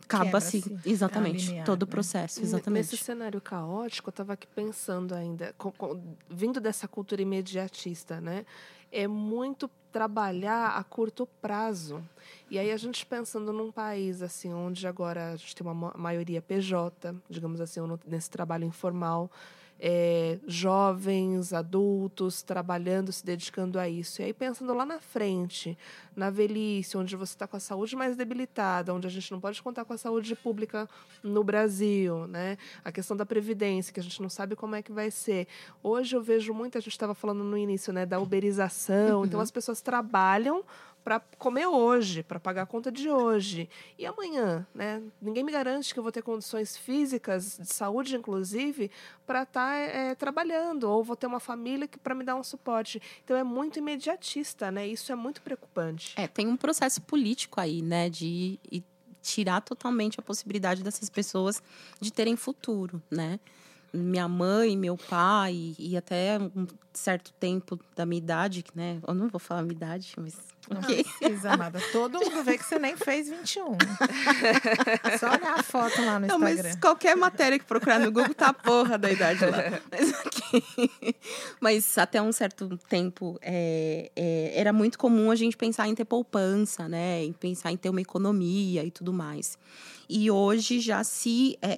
acaba-se 0.04 0.62
Quebra-se 0.62 0.88
exatamente 0.90 1.44
a 1.44 1.48
linear, 1.48 1.66
todo 1.66 1.82
o 1.84 1.86
né? 1.86 1.90
processo, 1.90 2.42
exatamente. 2.42 2.90
Nesse 2.90 2.96
cenário 2.96 3.40
caótico, 3.40 4.08
eu 4.08 4.12
estava 4.12 4.32
aqui 4.32 4.46
pensando 4.48 5.14
ainda, 5.14 5.54
com- 5.56 5.70
com- 5.72 6.00
vindo 6.28 6.60
dessa 6.60 6.88
cultura 6.88 7.22
imediatista, 7.22 8.20
né? 8.20 8.44
É 8.92 9.06
muito 9.06 9.70
trabalhar 9.90 10.76
a 10.76 10.84
curto 10.84 11.26
prazo. 11.40 12.02
E 12.50 12.58
aí 12.58 12.70
a 12.70 12.76
gente 12.76 13.04
pensando 13.06 13.52
num 13.52 13.70
país 13.70 14.22
assim, 14.22 14.52
onde 14.52 14.86
agora 14.86 15.32
a 15.32 15.36
gente 15.36 15.54
tem 15.54 15.66
uma 15.66 15.74
ma- 15.74 15.94
maioria 15.96 16.40
PJ, 16.42 17.14
digamos 17.28 17.60
assim, 17.60 17.80
nesse 18.06 18.30
trabalho 18.30 18.64
informal, 18.64 19.30
é, 19.80 20.38
jovens, 20.46 21.54
adultos 21.54 22.42
trabalhando, 22.42 23.10
se 23.10 23.24
dedicando 23.24 23.78
a 23.78 23.88
isso. 23.88 24.20
E 24.20 24.26
aí 24.26 24.32
pensando 24.34 24.74
lá 24.74 24.84
na 24.84 25.00
frente, 25.00 25.76
na 26.14 26.28
velhice, 26.28 26.98
onde 26.98 27.16
você 27.16 27.32
está 27.32 27.46
com 27.46 27.56
a 27.56 27.60
saúde 27.60 27.96
mais 27.96 28.14
debilitada, 28.14 28.92
onde 28.92 29.06
a 29.06 29.10
gente 29.10 29.32
não 29.32 29.40
pode 29.40 29.62
contar 29.62 29.86
com 29.86 29.94
a 29.94 29.98
saúde 29.98 30.36
pública 30.36 30.86
no 31.22 31.42
Brasil, 31.42 32.26
né? 32.26 32.58
A 32.84 32.92
questão 32.92 33.16
da 33.16 33.24
previdência, 33.24 33.92
que 33.92 34.00
a 34.00 34.02
gente 34.02 34.20
não 34.20 34.28
sabe 34.28 34.54
como 34.54 34.74
é 34.74 34.82
que 34.82 34.92
vai 34.92 35.10
ser. 35.10 35.48
Hoje 35.82 36.14
eu 36.14 36.22
vejo 36.22 36.52
muito, 36.52 36.76
a 36.76 36.80
gente 36.80 36.92
estava 36.92 37.14
falando 37.14 37.42
no 37.42 37.56
início, 37.56 37.90
né, 37.90 38.04
da 38.04 38.20
uberização. 38.20 39.24
Então 39.24 39.40
as 39.40 39.50
pessoas 39.50 39.80
trabalham 39.80 40.62
para 41.02 41.20
comer 41.38 41.66
hoje, 41.66 42.22
para 42.22 42.38
pagar 42.38 42.62
a 42.62 42.66
conta 42.66 42.90
de 42.92 43.08
hoje. 43.08 43.68
E 43.98 44.04
amanhã, 44.06 44.66
né? 44.74 45.02
Ninguém 45.20 45.42
me 45.42 45.52
garante 45.52 45.92
que 45.92 45.98
eu 45.98 46.02
vou 46.02 46.12
ter 46.12 46.22
condições 46.22 46.76
físicas, 46.76 47.58
de 47.58 47.72
saúde 47.72 48.16
inclusive, 48.16 48.90
para 49.26 49.42
estar 49.42 50.16
trabalhando 50.16 50.84
ou 50.84 51.02
vou 51.02 51.16
ter 51.16 51.26
uma 51.26 51.40
família 51.40 51.88
que 51.88 51.98
para 51.98 52.14
me 52.14 52.24
dar 52.24 52.36
um 52.36 52.44
suporte. 52.44 53.00
Então 53.24 53.36
é 53.36 53.44
muito 53.44 53.78
imediatista, 53.78 54.70
né? 54.70 54.86
Isso 54.86 55.10
é 55.10 55.14
muito 55.14 55.40
preocupante. 55.42 56.14
É, 56.16 56.26
tem 56.26 56.46
um 56.46 56.56
processo 56.56 57.00
político 57.00 57.60
aí, 57.60 57.82
né, 57.82 58.08
de 58.10 58.58
tirar 59.22 59.60
totalmente 59.60 60.18
a 60.18 60.22
possibilidade 60.22 60.82
dessas 60.82 61.10
pessoas 61.10 61.62
de 62.00 62.10
terem 62.10 62.36
futuro, 62.36 63.02
né? 63.10 63.38
Minha 63.92 64.28
mãe, 64.28 64.76
meu 64.76 64.96
pai 64.96 65.74
e 65.78 65.96
até 65.96 66.38
um 66.38 66.66
certo 66.92 67.32
tempo 67.34 67.78
da 67.96 68.04
minha 68.06 68.18
idade, 68.18 68.64
né? 68.74 68.98
Eu 69.06 69.14
não 69.14 69.28
vou 69.28 69.38
falar 69.38 69.60
a 69.60 69.62
minha 69.62 69.74
idade, 69.74 70.12
mas 70.16 70.36
Não 70.68 70.80
ok. 70.80 71.04
precisa, 71.04 71.52
amada. 71.52 71.80
Todo 71.92 72.18
mundo 72.20 72.44
vê 72.44 72.56
que 72.58 72.64
você 72.64 72.78
nem 72.78 72.96
fez 72.96 73.28
21. 73.28 73.76
Só 75.18 75.30
olhar 75.30 75.58
a 75.58 75.62
foto 75.62 76.00
lá 76.04 76.18
no 76.18 76.26
Não, 76.26 76.36
Instagram. 76.36 76.62
mas 76.70 76.76
qualquer 76.76 77.16
matéria 77.16 77.58
que 77.58 77.64
procurar 77.64 77.98
no 77.98 78.12
Google 78.12 78.34
tá 78.34 78.48
a 78.48 78.52
porra 78.52 78.96
da 78.98 79.10
idade 79.10 79.44
lá. 79.44 79.58
Mas, 79.90 80.12
ok. 80.12 81.14
Mas 81.60 81.98
até 81.98 82.20
um 82.20 82.32
certo 82.32 82.76
tempo 82.88 83.38
é, 83.42 84.10
é, 84.16 84.52
era 84.54 84.72
muito 84.72 84.98
comum 84.98 85.30
a 85.30 85.36
gente 85.36 85.56
pensar 85.56 85.88
em 85.88 85.94
ter 85.94 86.04
poupança, 86.04 86.88
né? 86.88 87.24
Em 87.24 87.32
pensar 87.32 87.72
em 87.72 87.76
ter 87.76 87.88
uma 87.88 88.00
economia 88.00 88.84
e 88.84 88.90
tudo 88.90 89.12
mais. 89.12 89.58
E 90.08 90.30
hoje 90.30 90.80
já 90.80 91.04
se 91.04 91.56
é, 91.62 91.76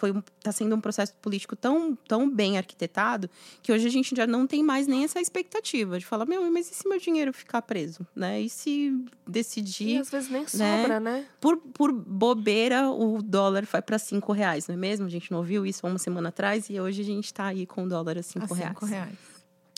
foi 0.00 0.10
um, 0.12 0.22
tá 0.42 0.50
sendo 0.50 0.74
um 0.74 0.80
processo 0.80 1.12
político 1.20 1.54
tão, 1.54 1.94
tão 2.08 2.28
bem 2.28 2.56
arquitetado 2.56 3.28
que 3.62 3.70
hoje 3.70 3.86
a 3.86 3.90
gente 3.90 4.16
já 4.16 4.26
não 4.26 4.46
tem 4.46 4.62
mais 4.62 4.86
nem 4.86 5.04
essa 5.04 5.20
expectativa 5.20 5.98
de 5.98 6.06
falar, 6.06 6.24
meu, 6.24 6.50
mas 6.50 6.70
e 6.70 6.74
se 6.74 6.88
meu 6.88 6.98
dinheiro 6.98 7.32
ficar 7.32 7.60
preso, 7.62 8.06
né? 8.16 8.40
E 8.40 8.48
se 8.48 8.70
E 8.70 9.04
decidir 9.26 10.00
às 10.00 10.10
vezes 10.10 10.30
nem 10.30 10.46
sobra, 10.48 10.98
né? 10.98 11.26
por, 11.40 11.58
por 11.58 11.92
bobeira, 11.92 12.88
o 12.90 13.22
dólar 13.22 13.66
vai 13.66 13.82
para 13.82 13.98
cinco 13.98 14.32
reais, 14.32 14.66
não 14.66 14.74
é 14.74 14.78
mesmo? 14.78 15.06
A 15.06 15.10
gente 15.10 15.30
não 15.30 15.38
ouviu 15.38 15.66
isso 15.66 15.86
há 15.86 15.90
uma 15.90 15.98
semana 15.98 16.30
atrás 16.30 16.70
e 16.70 16.80
hoje 16.80 17.02
a 17.02 17.04
gente 17.04 17.26
está 17.26 17.44
aí 17.46 17.66
com 17.66 17.84
o 17.84 17.88
dólar 17.88 18.16
a 18.16 18.22
cinco 18.22 18.54
A 18.54 18.56
reais. 18.56 18.72
cinco 18.72 18.86
reais. 18.86 19.18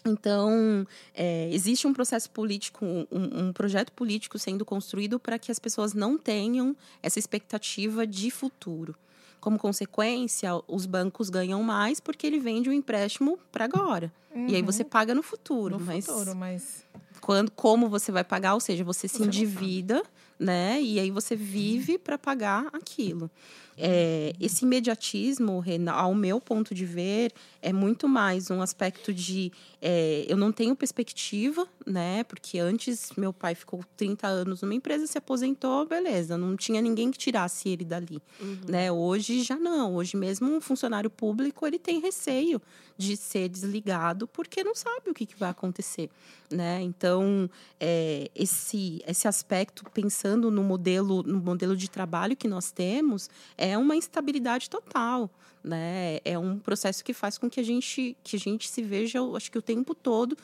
Então, 0.05 0.87
é, 1.14 1.49
existe 1.52 1.87
um 1.87 1.93
processo 1.93 2.29
político, 2.31 2.85
um, 2.85 3.07
um 3.49 3.52
projeto 3.52 3.93
político 3.93 4.38
sendo 4.38 4.64
construído 4.64 5.19
para 5.19 5.38
que 5.38 5.50
as 5.52 5.59
pessoas 5.59 5.95
não 5.95 6.19
tenham 6.19 6.76
essa 7.02 7.19
expectativa 7.19 8.07
de 8.07 8.31
futuro. 8.31 8.97
Como 9.42 9.58
consequência, 9.58 10.50
os 10.68 10.87
bancos 10.87 11.28
ganham 11.28 11.61
mais 11.64 11.99
porque 11.99 12.28
ele 12.28 12.38
vende 12.38 12.70
o 12.70 12.72
empréstimo 12.72 13.37
para 13.50 13.64
agora. 13.64 14.12
E 14.49 14.54
aí 14.54 14.62
você 14.62 14.84
paga 14.84 15.16
no 15.16 15.22
futuro. 15.22 15.80
No 15.80 15.84
mas 15.84 16.06
futuro, 16.06 16.37
mas... 16.37 16.84
quando, 17.20 17.50
como 17.50 17.88
você 17.88 18.12
vai 18.12 18.22
pagar, 18.22 18.54
ou 18.54 18.61
seja, 18.61 18.84
você 18.84 19.08
se 19.08 19.18
Você 19.18 19.25
endivida, 19.25 20.04
né? 20.38 20.80
E 20.80 21.00
aí 21.00 21.11
você 21.11 21.34
vive 21.34 21.99
para 21.99 22.16
pagar 22.16 22.68
aquilo. 22.72 23.28
É, 23.76 24.35
esse 24.41 24.64
imediatismo, 24.64 25.64
ao 25.91 26.14
meu 26.14 26.41
ponto 26.41 26.75
de 26.75 26.85
ver, 26.85 27.33
é 27.61 27.73
muito 27.73 28.09
mais 28.09 28.50
um 28.50 28.61
aspecto 28.61 29.12
de 29.12 29.50
é, 29.81 30.25
eu 30.29 30.37
não 30.37 30.52
tenho 30.52 30.76
perspectiva, 30.76 31.67
né? 31.87 32.23
Porque 32.25 32.59
antes 32.59 33.11
meu 33.17 33.33
pai 33.33 33.55
ficou 33.55 33.85
30 33.97 34.26
anos 34.26 34.62
numa 34.62 34.75
empresa, 34.75 35.07
se 35.07 35.19
aposentou, 35.19 35.87
beleza, 35.87 36.38
não 36.38 36.57
tinha 36.57 36.81
ninguém 36.81 37.11
que 37.11 37.19
tirasse 37.19 37.69
ele 37.69 37.85
dali, 37.85 38.23
né? 38.69 38.93
Hoje 38.93 39.43
já 39.43 39.57
não, 39.57 39.95
hoje 39.95 40.17
mesmo 40.17 40.49
um 40.49 40.61
funcionário 40.61 41.11
público 41.11 41.67
ele 41.67 41.79
tem 41.79 42.00
receio 42.00 42.61
de 42.97 43.17
ser 43.17 43.49
desligado 43.49 44.29
porque 44.29 44.62
não 44.62 44.75
sabe 44.75 45.11
o 45.11 45.14
que, 45.14 45.26
que 45.26 45.37
vai 45.37 45.50
acontecer, 45.50 46.09
né? 46.50 46.81
Então 46.83 47.50
é, 47.81 48.31
esse 48.35 49.02
esse 49.07 49.26
aspecto 49.26 49.85
pensando 49.91 50.50
no 50.50 50.62
modelo 50.62 51.23
no 51.23 51.41
modelo 51.41 51.76
de 51.76 51.91
trabalho 51.91 52.37
que 52.37 52.47
nós 52.47 52.71
temos 52.71 53.29
é 53.62 53.78
uma 53.78 53.95
instabilidade 53.95 54.69
total, 54.69 55.31
né? 55.62 56.19
É 56.25 56.38
um 56.38 56.59
processo 56.59 57.04
que 57.04 57.12
faz 57.12 57.38
com 57.38 57.49
que 57.49 57.61
a 57.61 57.62
gente 57.62 58.16
que 58.23 58.37
a 58.37 58.38
gente 58.38 58.69
se 58.69 58.83
veja, 58.83 59.21
acho 59.37 59.50
que 59.50 59.59
o 59.59 59.62
tempo 59.62 59.95
todo 59.95 60.37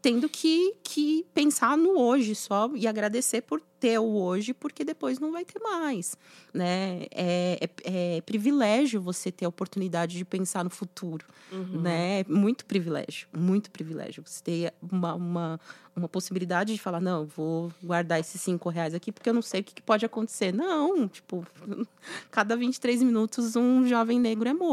tendo 0.00 0.28
que, 0.28 0.74
que 0.82 1.24
pensar 1.32 1.78
no 1.78 1.98
hoje 1.98 2.34
só 2.34 2.70
e 2.74 2.86
agradecer 2.86 3.40
por 3.40 3.60
ter 3.80 3.98
o 3.98 4.16
hoje, 4.16 4.54
porque 4.54 4.84
depois 4.84 5.18
não 5.18 5.32
vai 5.32 5.44
ter 5.44 5.58
mais, 5.58 6.16
né? 6.52 7.06
É, 7.10 7.58
é, 7.84 8.16
é 8.16 8.20
privilégio 8.22 9.00
você 9.00 9.30
ter 9.30 9.44
a 9.44 9.48
oportunidade 9.48 10.16
de 10.16 10.24
pensar 10.24 10.64
no 10.64 10.70
futuro, 10.70 11.26
né? 11.70 12.20
É 12.20 12.24
muito 12.28 12.64
privilégio, 12.64 13.28
muito 13.34 13.70
privilégio. 13.70 14.22
Você 14.26 14.42
ter 14.42 14.74
uma, 14.90 15.14
uma, 15.14 15.60
uma 15.94 16.08
possibilidade 16.08 16.72
de 16.74 16.80
falar, 16.80 17.00
não, 17.00 17.26
vou 17.26 17.72
guardar 17.82 18.18
esses 18.20 18.40
cinco 18.40 18.68
reais 18.68 18.94
aqui 18.94 19.12
porque 19.12 19.28
eu 19.28 19.34
não 19.34 19.42
sei 19.42 19.60
o 19.60 19.64
que, 19.64 19.74
que 19.74 19.82
pode 19.82 20.04
acontecer. 20.04 20.52
Não, 20.52 21.06
tipo, 21.06 21.46
cada 22.30 22.56
23 22.56 23.02
minutos 23.02 23.54
um 23.54 23.86
jovem 23.86 24.18
negro 24.18 24.48
é 24.48 24.54
morto, 24.54 24.63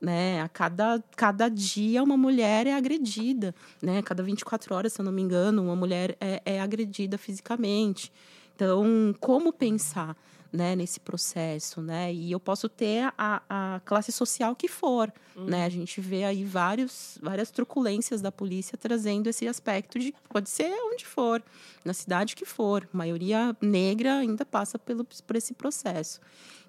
né? 0.00 0.40
A 0.40 0.48
cada, 0.48 1.02
cada 1.16 1.48
dia 1.48 2.02
uma 2.02 2.16
mulher 2.16 2.66
é 2.66 2.74
agredida, 2.74 3.54
né? 3.82 4.02
Cada 4.02 4.22
24 4.22 4.74
horas, 4.74 4.92
se 4.92 5.00
eu 5.00 5.04
não 5.04 5.12
me 5.12 5.22
engano, 5.22 5.62
uma 5.62 5.76
mulher 5.76 6.16
é, 6.20 6.42
é 6.44 6.60
agredida 6.60 7.16
fisicamente. 7.18 8.12
Então, 8.54 9.14
como 9.20 9.52
pensar? 9.52 10.16
né, 10.54 10.76
nesse 10.76 11.00
processo, 11.00 11.82
né? 11.82 12.14
E 12.14 12.30
eu 12.30 12.38
posso 12.38 12.68
ter 12.68 13.12
a, 13.18 13.42
a 13.48 13.80
classe 13.84 14.12
social 14.12 14.54
que 14.54 14.68
for, 14.68 15.12
uhum. 15.34 15.46
né? 15.46 15.64
A 15.64 15.68
gente 15.68 16.00
vê 16.00 16.22
aí 16.22 16.44
vários, 16.44 17.18
várias 17.20 17.50
truculências 17.50 18.22
da 18.22 18.30
polícia 18.30 18.78
trazendo 18.78 19.26
esse 19.26 19.48
aspecto 19.48 19.98
de 19.98 20.14
pode 20.28 20.48
ser 20.48 20.72
onde 20.84 21.04
for, 21.04 21.42
na 21.84 21.92
cidade 21.92 22.36
que 22.36 22.44
for, 22.44 22.88
a 22.94 22.96
maioria 22.96 23.56
negra 23.60 24.18
ainda 24.18 24.46
passa 24.46 24.78
pelo, 24.78 25.04
por 25.04 25.34
esse 25.34 25.52
processo. 25.54 26.20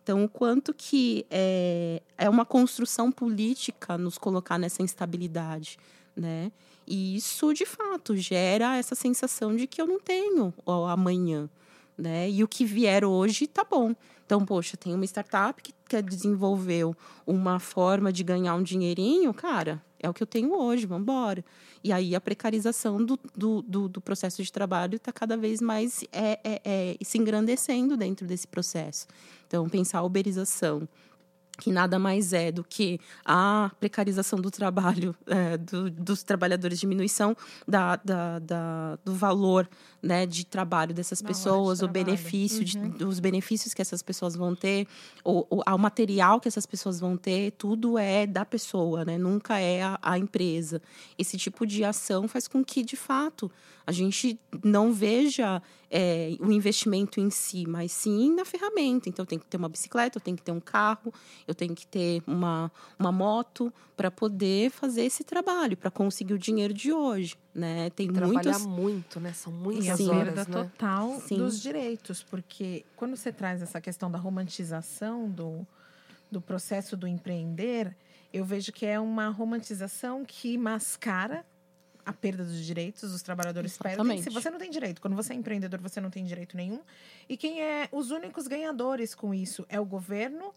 Então, 0.05 0.23
o 0.23 0.29
quanto 0.29 0.71
que 0.71 1.25
é, 1.31 1.99
é 2.15 2.29
uma 2.29 2.45
construção 2.45 3.11
política 3.11 3.97
nos 3.97 4.19
colocar 4.19 4.59
nessa 4.59 4.83
instabilidade, 4.83 5.79
né? 6.15 6.51
E 6.85 7.15
isso, 7.15 7.51
de 7.55 7.65
fato, 7.65 8.15
gera 8.15 8.77
essa 8.77 8.93
sensação 8.93 9.55
de 9.55 9.65
que 9.65 9.81
eu 9.81 9.87
não 9.87 9.99
tenho 9.99 10.53
ó, 10.63 10.85
amanhã, 10.85 11.49
né? 11.97 12.29
E 12.29 12.43
o 12.43 12.47
que 12.47 12.65
vier 12.65 13.03
hoje 13.03 13.47
tá 13.47 13.63
bom. 13.63 13.95
Então, 14.23 14.45
poxa, 14.45 14.77
tem 14.77 14.93
uma 14.93 15.05
startup 15.05 15.59
que, 15.59 15.73
que 15.89 15.99
desenvolveu 16.03 16.95
uma 17.25 17.59
forma 17.59 18.13
de 18.13 18.23
ganhar 18.23 18.53
um 18.53 18.61
dinheirinho, 18.61 19.33
cara, 19.33 19.83
é 20.05 20.09
o 20.09 20.13
que 20.13 20.21
eu 20.21 20.27
tenho 20.27 20.53
hoje, 20.53 20.85
vamos 20.85 21.03
embora. 21.03 21.43
E 21.83 21.91
aí 21.91 22.15
a 22.15 22.21
precarização 22.21 23.03
do, 23.03 23.19
do, 23.35 23.61
do, 23.61 23.89
do 23.89 24.01
processo 24.01 24.41
de 24.43 24.51
trabalho 24.51 24.95
está 24.97 25.11
cada 25.11 25.35
vez 25.35 25.61
mais 25.61 26.03
é, 26.11 26.39
é, 26.43 26.61
é, 26.63 26.97
se 27.03 27.17
engrandecendo 27.17 27.97
dentro 27.97 28.25
desse 28.25 28.47
processo. 28.47 29.07
Então, 29.47 29.67
pensar 29.67 29.99
a 29.99 30.03
uberização, 30.03 30.87
que 31.57 31.71
nada 31.71 31.97
mais 31.97 32.33
é 32.33 32.51
do 32.51 32.63
que 32.63 32.99
a 33.23 33.71
precarização 33.79 34.39
do 34.39 34.51
trabalho 34.51 35.15
é, 35.27 35.57
do, 35.57 35.89
dos 35.89 36.23
trabalhadores, 36.23 36.79
diminuição 36.79 37.35
da, 37.67 37.95
da, 37.97 38.39
da, 38.39 38.99
do 39.03 39.13
valor 39.13 39.67
né, 40.01 40.25
de 40.25 40.45
trabalho 40.45 40.93
dessas 40.93 41.21
pessoas, 41.21 41.79
de 41.79 41.85
o 41.85 41.87
benefício, 41.87 42.59
uhum. 42.59 42.89
de, 42.89 43.03
os 43.03 43.19
benefícios 43.19 43.73
que 43.73 43.81
essas 43.81 44.03
pessoas 44.03 44.35
vão 44.35 44.55
ter, 44.55 44.87
o, 45.23 45.45
o, 45.49 45.61
o, 45.65 45.77
material 45.77 46.39
que 46.39 46.47
essas 46.47 46.65
pessoas 46.65 46.99
vão 46.99 47.17
ter, 47.17 47.51
tudo 47.51 47.97
é 47.97 48.27
da 48.27 48.45
pessoa, 48.45 49.03
né? 49.03 49.17
nunca 49.17 49.59
é 49.59 49.81
a, 49.81 49.97
a 50.01 50.17
empresa. 50.17 50.81
Esse 51.17 51.37
tipo 51.37 51.65
de 51.65 51.83
ação 51.83 52.27
faz 52.27 52.47
com 52.47 52.63
que, 52.63 52.83
de 52.83 52.95
fato, 52.95 53.51
a 53.87 53.91
gente 53.91 54.39
não 54.63 54.91
veja 54.91 55.61
é, 55.89 56.35
o 56.39 56.51
investimento 56.51 57.19
em 57.19 57.29
si, 57.29 57.65
mas 57.67 57.91
sim 57.91 58.33
na 58.33 58.43
ferramenta. 58.43 59.07
Então, 59.07 59.25
tenho 59.25 59.39
que 59.39 59.47
ter 59.47 59.57
uma 59.57 59.69
bicicleta, 59.69 60.19
tenho 60.19 60.35
que 60.35 60.43
ter 60.43 60.51
um 60.51 60.59
carro, 60.59 61.13
eu 61.47 61.53
tenho 61.53 61.75
que 61.75 61.85
ter 61.85 62.23
uma, 62.25 62.71
uma 62.97 63.11
moto 63.11 63.73
para 63.95 64.09
poder 64.09 64.69
fazer 64.71 65.03
esse 65.03 65.23
trabalho, 65.23 65.77
para 65.77 65.91
conseguir 65.91 66.33
o 66.33 66.39
dinheiro 66.39 66.73
de 66.73 66.91
hoje. 66.91 67.35
Né? 67.53 67.89
Tem 67.91 68.11
Trabalhar 68.11 68.59
muitos... 68.59 68.65
muito, 68.65 69.19
né? 69.19 69.33
São 69.33 69.53
muitas 69.53 69.85
e 69.85 69.89
a 69.89 69.93
horas, 69.93 70.33
perda 70.33 70.45
né? 70.45 70.63
total 70.63 71.21
sim. 71.21 71.37
dos 71.37 71.61
direitos, 71.61 72.23
porque 72.23 72.85
quando 72.95 73.15
você 73.15 73.31
traz 73.31 73.61
essa 73.61 73.79
questão 73.79 74.09
da 74.09 74.17
romantização 74.17 75.29
do, 75.29 75.65
do 76.31 76.41
processo 76.41 76.97
do 76.97 77.07
empreender, 77.07 77.95
eu 78.33 78.43
vejo 78.43 78.71
que 78.71 78.85
é 78.85 78.99
uma 78.99 79.29
romantização 79.29 80.25
que 80.25 80.57
mascara 80.57 81.45
a 82.05 82.13
perda 82.13 82.43
dos 82.43 82.63
direitos, 82.63 83.11
os 83.13 83.21
trabalhadores 83.23 83.71
Exatamente. 83.71 83.97
perdem. 83.97 84.23
Se 84.23 84.29
você 84.29 84.49
não 84.49 84.59
tem 84.59 84.69
direito, 84.69 85.01
quando 85.01 85.15
você 85.15 85.33
é 85.33 85.35
empreendedor, 85.35 85.79
você 85.79 85.99
não 85.99 86.11
tem 86.11 86.23
direito 86.23 86.55
nenhum. 86.55 86.81
E 87.27 87.35
quem 87.35 87.61
é 87.61 87.89
os 87.91 88.11
únicos 88.11 88.47
ganhadores 88.47 89.15
com 89.15 89.33
isso 89.33 89.65
é 89.67 89.79
o 89.79 89.85
governo 89.85 90.53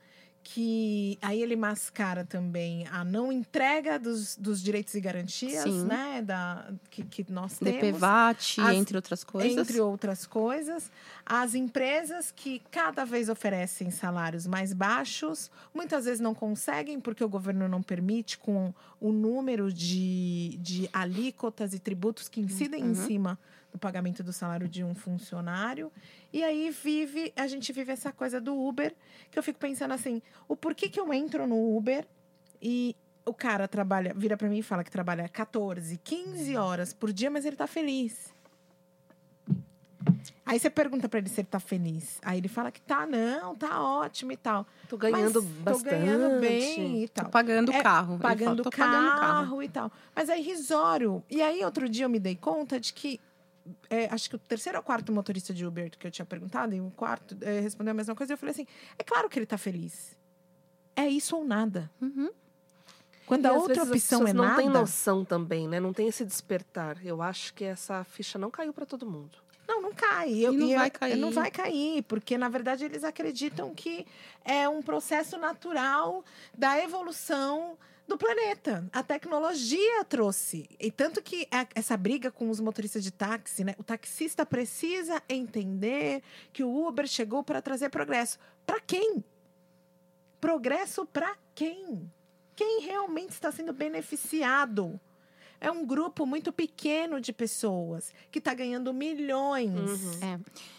que 0.51 1.19
aí 1.21 1.43
ele 1.43 1.57
mascara 1.57 2.25
também 2.25 2.87
a 2.91 3.05
não 3.05 3.31
entrega 3.31 3.99
dos, 3.99 4.35
dos 4.35 4.63
direitos 4.63 4.95
e 4.95 5.01
garantias, 5.01 5.63
Sim. 5.65 5.85
né, 5.85 6.23
da, 6.23 6.73
que, 6.89 7.05
que 7.05 7.31
nós 7.31 7.59
temos. 7.59 7.83
DPVAT, 7.83 8.59
as, 8.59 8.75
entre 8.75 8.97
outras 8.97 9.23
coisas. 9.23 9.59
Entre 9.59 9.79
outras 9.79 10.27
coisas. 10.27 10.91
As 11.27 11.55
empresas 11.55 12.33
que 12.35 12.63
cada 12.71 13.05
vez 13.05 13.29
oferecem 13.29 13.91
salários 13.91 14.47
mais 14.47 14.73
baixos, 14.73 15.51
muitas 15.75 16.07
vezes 16.07 16.21
não 16.21 16.35
conseguem, 16.35 16.99
porque 16.99 17.23
o 17.23 17.29
governo 17.29 17.69
não 17.69 17.83
permite, 17.83 18.39
com 18.39 18.73
o 18.99 19.13
número 19.13 19.71
de, 19.71 20.57
de 20.63 20.89
alíquotas 20.95 21.75
e 21.75 21.79
tributos 21.79 22.27
que 22.27 22.41
incidem 22.41 22.85
uhum. 22.85 22.93
em 22.93 22.95
cima 22.95 23.39
do 23.73 23.79
pagamento 23.79 24.23
do 24.23 24.33
salário 24.33 24.69
de 24.69 24.83
um 24.83 24.95
funcionário. 24.95 25.93
E 26.33 26.43
aí 26.43 26.71
vive, 26.71 27.33
a 27.37 27.47
gente 27.47 27.73
vive 27.73 27.93
essa 27.93 28.13
coisa 28.13 28.41
do 28.41 28.59
Uber, 28.59 28.95
que 29.31 29.39
eu 29.39 29.43
fico 29.43 29.59
pensando 29.59 29.93
assim, 29.93 30.23
o 30.47 30.57
porquê 30.57 30.89
que 30.89 30.99
eu 30.99 31.13
entro 31.13 31.47
no 31.47 31.77
Uber 31.77 32.07
e 32.61 32.97
o 33.25 33.35
cara 33.35 33.69
trabalha, 33.69 34.15
vira 34.15 34.37
para 34.37 34.49
mim 34.49 34.59
e 34.59 34.63
fala 34.63 34.83
que 34.83 34.91
trabalha 34.91 35.29
14, 35.29 35.99
15 35.99 36.57
horas 36.57 36.93
por 36.93 37.13
dia, 37.13 37.31
mas 37.31 37.45
ele 37.45 37.57
tá 37.57 37.67
feliz. 37.67 38.33
Aí 40.49 40.59
você 40.59 40.71
pergunta 40.71 41.11
para 41.11 41.19
ele 41.19 41.29
se 41.29 41.43
ele 41.43 41.49
tá 41.49 41.61
feliz. 41.61 42.19
Aí 42.23 42.39
ele 42.39 42.49
fala 42.49 42.73
que 42.73 42.81
tá, 42.81 43.07
não, 43.07 43.55
tá 43.55 43.83
ótimo 43.83 44.33
e 44.33 44.37
tal. 44.37 44.67
Tô 44.89 44.97
ganhando 44.97 45.43
mas 45.43 45.53
bastante. 45.61 45.85
Tô 45.85 45.91
ganhando 45.91 46.41
bem 46.41 47.05
e 47.05 47.09
tal. 47.09 47.27
Tô 47.27 47.31
pagando 47.31 47.71
o 47.71 47.75
é, 47.75 47.83
carro. 47.83 48.19
Pagando, 48.19 48.63
fala, 48.65 48.71
carro, 48.71 48.93
pagando 48.93 49.21
carro 49.21 49.63
e 49.63 49.69
tal. 49.69 49.93
Mas 50.17 50.31
é 50.31 50.39
irrisório. 50.39 51.23
E 51.29 51.43
aí, 51.43 51.63
outro 51.63 51.87
dia 51.87 52.07
eu 52.07 52.09
me 52.09 52.19
dei 52.19 52.35
conta 52.35 52.81
de 52.81 52.95
que 52.95 53.21
é, 53.91 54.07
acho 54.07 54.31
que 54.31 54.37
o 54.37 54.39
terceiro 54.39 54.79
ou 54.79 54.85
quarto 54.85 55.13
motorista 55.13 55.53
de 55.53 55.65
Uber 55.67 55.91
que 55.91 56.07
eu 56.07 56.11
tinha 56.11 56.27
perguntado, 56.27 56.75
e 56.75 56.81
o 56.81 56.91
quarto 56.91 57.37
é, 57.41 57.61
respondeu 57.61 57.93
a 57.93 57.95
mesma 57.95 58.15
coisa, 58.15 58.33
eu 58.33 58.39
falei 58.39 58.53
assim: 58.53 58.67
é 58.99 59.05
claro 59.05 59.29
que 59.29 59.39
ele 59.39 59.45
está 59.45 59.59
feliz. 59.59 60.17
É 60.95 61.07
isso 61.07 61.37
ou 61.37 61.45
nada. 61.45 61.91
Uhum. 62.01 62.31
Quando 63.27 63.45
e 63.45 63.49
a 63.49 63.53
outra 63.53 63.83
opção 63.83 64.27
é 64.27 64.33
não 64.33 64.45
nada. 64.45 64.57
Não 64.57 64.63
tem 64.63 64.73
noção 64.73 65.25
também, 65.25 65.69
né? 65.69 65.79
Não 65.79 65.93
tem 65.93 66.09
esse 66.09 66.25
despertar. 66.25 67.05
Eu 67.05 67.21
acho 67.21 67.53
que 67.55 67.63
essa 67.63 68.03
ficha 68.03 68.39
não 68.39 68.51
caiu 68.51 68.73
para 68.73 68.87
todo 68.87 69.07
mundo. 69.07 69.39
Não, 69.69 69.83
não 69.83 69.93
cai. 69.93 70.33
Eu, 70.33 70.55
e 70.55 70.57
não 70.57 70.75
vai 70.75 70.87
eu, 70.87 70.93
cair. 70.93 71.17
Não 71.17 71.31
vai 71.31 71.51
cair, 71.51 72.03
porque 72.05 72.39
na 72.39 72.49
verdade 72.49 72.87
eles 72.87 73.05
acreditam 73.05 73.75
que 73.75 74.07
é 74.43 74.67
um 74.67 74.81
processo 74.81 75.37
natural 75.37 76.25
da 76.57 76.83
evolução 76.83 77.77
do 78.09 78.17
planeta. 78.17 78.89
A 78.91 79.03
tecnologia 79.03 80.03
trouxe. 80.05 80.69
E 80.81 80.91
tanto 80.91 81.23
que 81.23 81.47
essa 81.75 81.97
briga 81.97 82.33
com 82.33 82.49
os 82.49 82.59
motoristas 82.59 83.05
de 83.05 83.13
táxi, 83.13 83.63
né? 83.63 83.75
O 83.79 83.85
taxista 83.85 84.47
precisa 84.47 85.23
entender 85.29 86.23
que 86.53 86.65
o 86.65 86.89
Uber 86.89 87.07
chegou 87.07 87.45
para 87.45 87.61
trazer 87.61 87.91
progresso. 87.91 88.39
Para 88.67 88.81
quem? 88.81 89.23
Progresso 90.41 91.05
para 91.05 91.37
quem? 91.55 92.11
Quem 92.57 92.81
realmente 92.81 93.33
está 93.33 93.53
sendo 93.53 93.75
beneficiado? 93.75 94.99
É 95.61 95.71
um 95.71 95.85
grupo 95.85 96.25
muito 96.25 96.53
pequeno 96.53 97.21
de 97.21 97.33
pessoas 97.33 98.15
que 98.31 98.39
está 98.39 98.55
ganhando 98.55 98.95
milhões. 98.95 99.71
Uhum. 99.71 100.21
É 100.23 100.39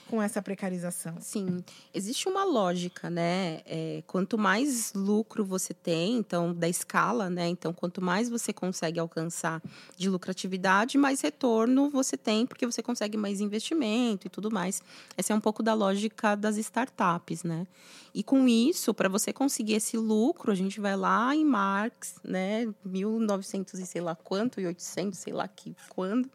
com 0.10 0.22
essa 0.22 0.42
precarização? 0.42 1.16
Sim, 1.20 1.64
existe 1.94 2.28
uma 2.28 2.44
lógica, 2.44 3.10
né? 3.10 3.62
É, 3.66 4.02
quanto 4.08 4.40
mais 4.40 4.92
lucro 4.94 5.46
você 5.46 5.72
tem, 5.72 6.18
então 6.18 6.52
da 6.52 6.68
escala, 6.68 7.30
né? 7.30 7.48
Então 7.48 7.72
quanto 7.72 8.02
mais 8.02 8.28
você 8.28 8.52
consegue 8.52 9.00
alcançar 9.00 9.62
de 9.96 10.10
lucratividade, 10.10 10.98
mais 10.98 11.22
retorno 11.22 11.90
você 11.92 12.18
tem, 12.18 12.46
porque 12.48 12.66
você 12.66 12.82
consegue 12.82 13.18
mais 13.18 13.40
investimento 13.40 14.26
e 14.26 14.30
tudo 14.30 14.50
mais. 14.50 14.82
Essa 15.16 15.32
é 15.32 15.36
um 15.36 15.42
pouco 15.42 15.62
da 15.62 15.76
lógica 15.76 16.36
das 16.36 16.58
startups, 16.58 17.44
né? 17.44 17.68
E 18.14 18.24
com 18.24 18.48
isso, 18.48 18.94
para 18.94 19.08
você 19.08 19.32
conseguir 19.32 19.76
esse 19.76 19.96
lucro, 19.96 20.52
a 20.52 20.56
gente 20.56 20.82
vai 20.82 20.98
lá 20.98 21.36
em 21.36 21.46
Marx, 21.46 22.16
né? 22.24 22.68
1900 22.84 23.80
e 23.80 23.86
sei 23.86 24.02
lá 24.02 24.16
quanto, 24.16 24.60
e 24.60 24.66
800, 24.66 25.20
sei 25.20 25.34
lá 25.34 25.48
que 25.48 25.76
quando 25.90 26.28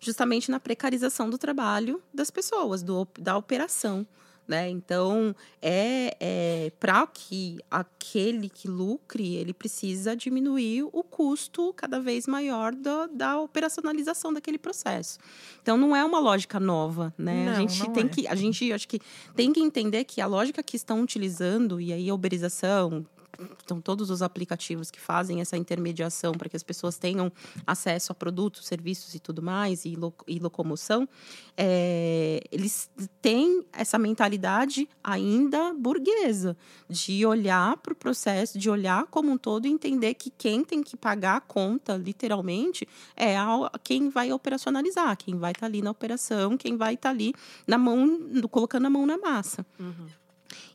justamente 0.00 0.50
na 0.50 0.60
precarização 0.60 1.28
do 1.28 1.38
trabalho 1.38 2.02
das 2.12 2.30
pessoas, 2.30 2.82
do, 2.82 3.06
da 3.18 3.36
operação. 3.36 4.06
Né? 4.48 4.70
Então, 4.70 5.36
é, 5.60 6.16
é 6.18 6.72
para 6.80 7.06
que 7.06 7.58
aquele 7.70 8.48
que 8.48 8.66
lucre, 8.66 9.34
ele 9.34 9.52
precisa 9.52 10.16
diminuir 10.16 10.84
o 10.84 11.02
custo 11.02 11.74
cada 11.76 12.00
vez 12.00 12.26
maior 12.26 12.74
do, 12.74 13.08
da 13.08 13.38
operacionalização 13.38 14.32
daquele 14.32 14.56
processo. 14.56 15.18
Então, 15.60 15.76
não 15.76 15.94
é 15.94 16.02
uma 16.02 16.18
lógica 16.18 16.58
nova, 16.58 17.12
né? 17.18 17.44
Não, 17.44 17.52
a 17.52 17.56
gente 17.56 17.90
tem 17.90 18.06
é. 18.06 18.08
que, 18.08 18.26
a 18.26 18.34
gente 18.34 18.72
acho 18.72 18.88
que 18.88 19.00
tem 19.36 19.52
que 19.52 19.60
entender 19.60 20.04
que 20.04 20.18
a 20.18 20.26
lógica 20.26 20.62
que 20.62 20.76
estão 20.76 21.02
utilizando 21.02 21.78
e 21.78 21.92
aí 21.92 22.08
a 22.08 22.14
uberização, 22.14 23.04
então, 23.38 23.80
todos 23.80 24.10
os 24.10 24.20
aplicativos 24.20 24.90
que 24.90 25.00
fazem 25.00 25.40
essa 25.40 25.56
intermediação 25.56 26.32
para 26.32 26.48
que 26.48 26.56
as 26.56 26.62
pessoas 26.62 26.98
tenham 26.98 27.30
acesso 27.66 28.10
a 28.10 28.14
produtos, 28.14 28.66
serviços 28.66 29.14
e 29.14 29.20
tudo 29.20 29.40
mais, 29.40 29.84
e, 29.84 29.94
lo, 29.94 30.12
e 30.26 30.38
locomoção, 30.38 31.08
é, 31.56 32.40
eles 32.50 32.90
têm 33.22 33.64
essa 33.72 33.98
mentalidade 33.98 34.88
ainda 35.02 35.72
burguesa, 35.74 36.56
de 36.88 37.24
olhar 37.24 37.76
para 37.76 37.92
o 37.92 37.96
processo, 37.96 38.58
de 38.58 38.68
olhar 38.68 39.06
como 39.06 39.30
um 39.30 39.38
todo 39.38 39.66
e 39.66 39.70
entender 39.70 40.14
que 40.14 40.30
quem 40.30 40.64
tem 40.64 40.82
que 40.82 40.96
pagar 40.96 41.36
a 41.36 41.40
conta, 41.40 41.96
literalmente, 41.96 42.88
é 43.14 43.36
a, 43.36 43.70
quem 43.84 44.08
vai 44.08 44.32
operacionalizar, 44.32 45.16
quem 45.16 45.36
vai 45.36 45.52
estar 45.52 45.60
tá 45.60 45.66
ali 45.66 45.80
na 45.80 45.90
operação, 45.90 46.56
quem 46.56 46.76
vai 46.76 46.94
estar 46.94 47.10
tá 47.10 47.14
ali 47.14 47.32
na 47.66 47.78
mão, 47.78 48.20
colocando 48.50 48.86
a 48.86 48.90
mão 48.90 49.06
na 49.06 49.16
massa. 49.16 49.64
Uhum. 49.78 50.08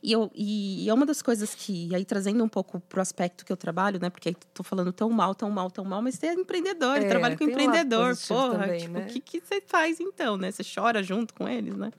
E, 0.02 0.12
eu, 0.12 0.30
e, 0.34 0.88
é 0.88 0.94
uma 0.94 1.06
das 1.06 1.22
coisas 1.22 1.54
que, 1.54 1.94
aí 1.94 2.04
trazendo 2.04 2.42
um 2.44 2.48
pouco 2.48 2.80
pro 2.80 3.00
aspecto 3.00 3.44
que 3.44 3.52
eu 3.52 3.56
trabalho, 3.56 3.98
né? 4.00 4.10
Porque 4.10 4.28
aí 4.28 4.36
tô 4.52 4.62
falando 4.62 4.92
tão 4.92 5.10
mal, 5.10 5.34
tão 5.34 5.50
mal, 5.50 5.70
tão 5.70 5.84
mal, 5.84 6.00
mas 6.02 6.14
você 6.14 6.26
é 6.26 6.34
empreendedor, 6.34 6.96
é, 6.98 7.08
trabalho 7.08 7.36
com 7.36 7.44
empreendedor, 7.44 8.16
porra. 8.28 8.58
Também, 8.58 8.80
tipo, 8.80 8.92
né? 8.92 9.06
o 9.06 9.06
que, 9.06 9.20
que 9.20 9.40
você 9.40 9.60
faz 9.66 10.00
então, 10.00 10.36
né? 10.36 10.50
Você 10.50 10.62
chora 10.62 11.02
junto 11.02 11.34
com 11.34 11.48
eles, 11.48 11.76
né? 11.76 11.90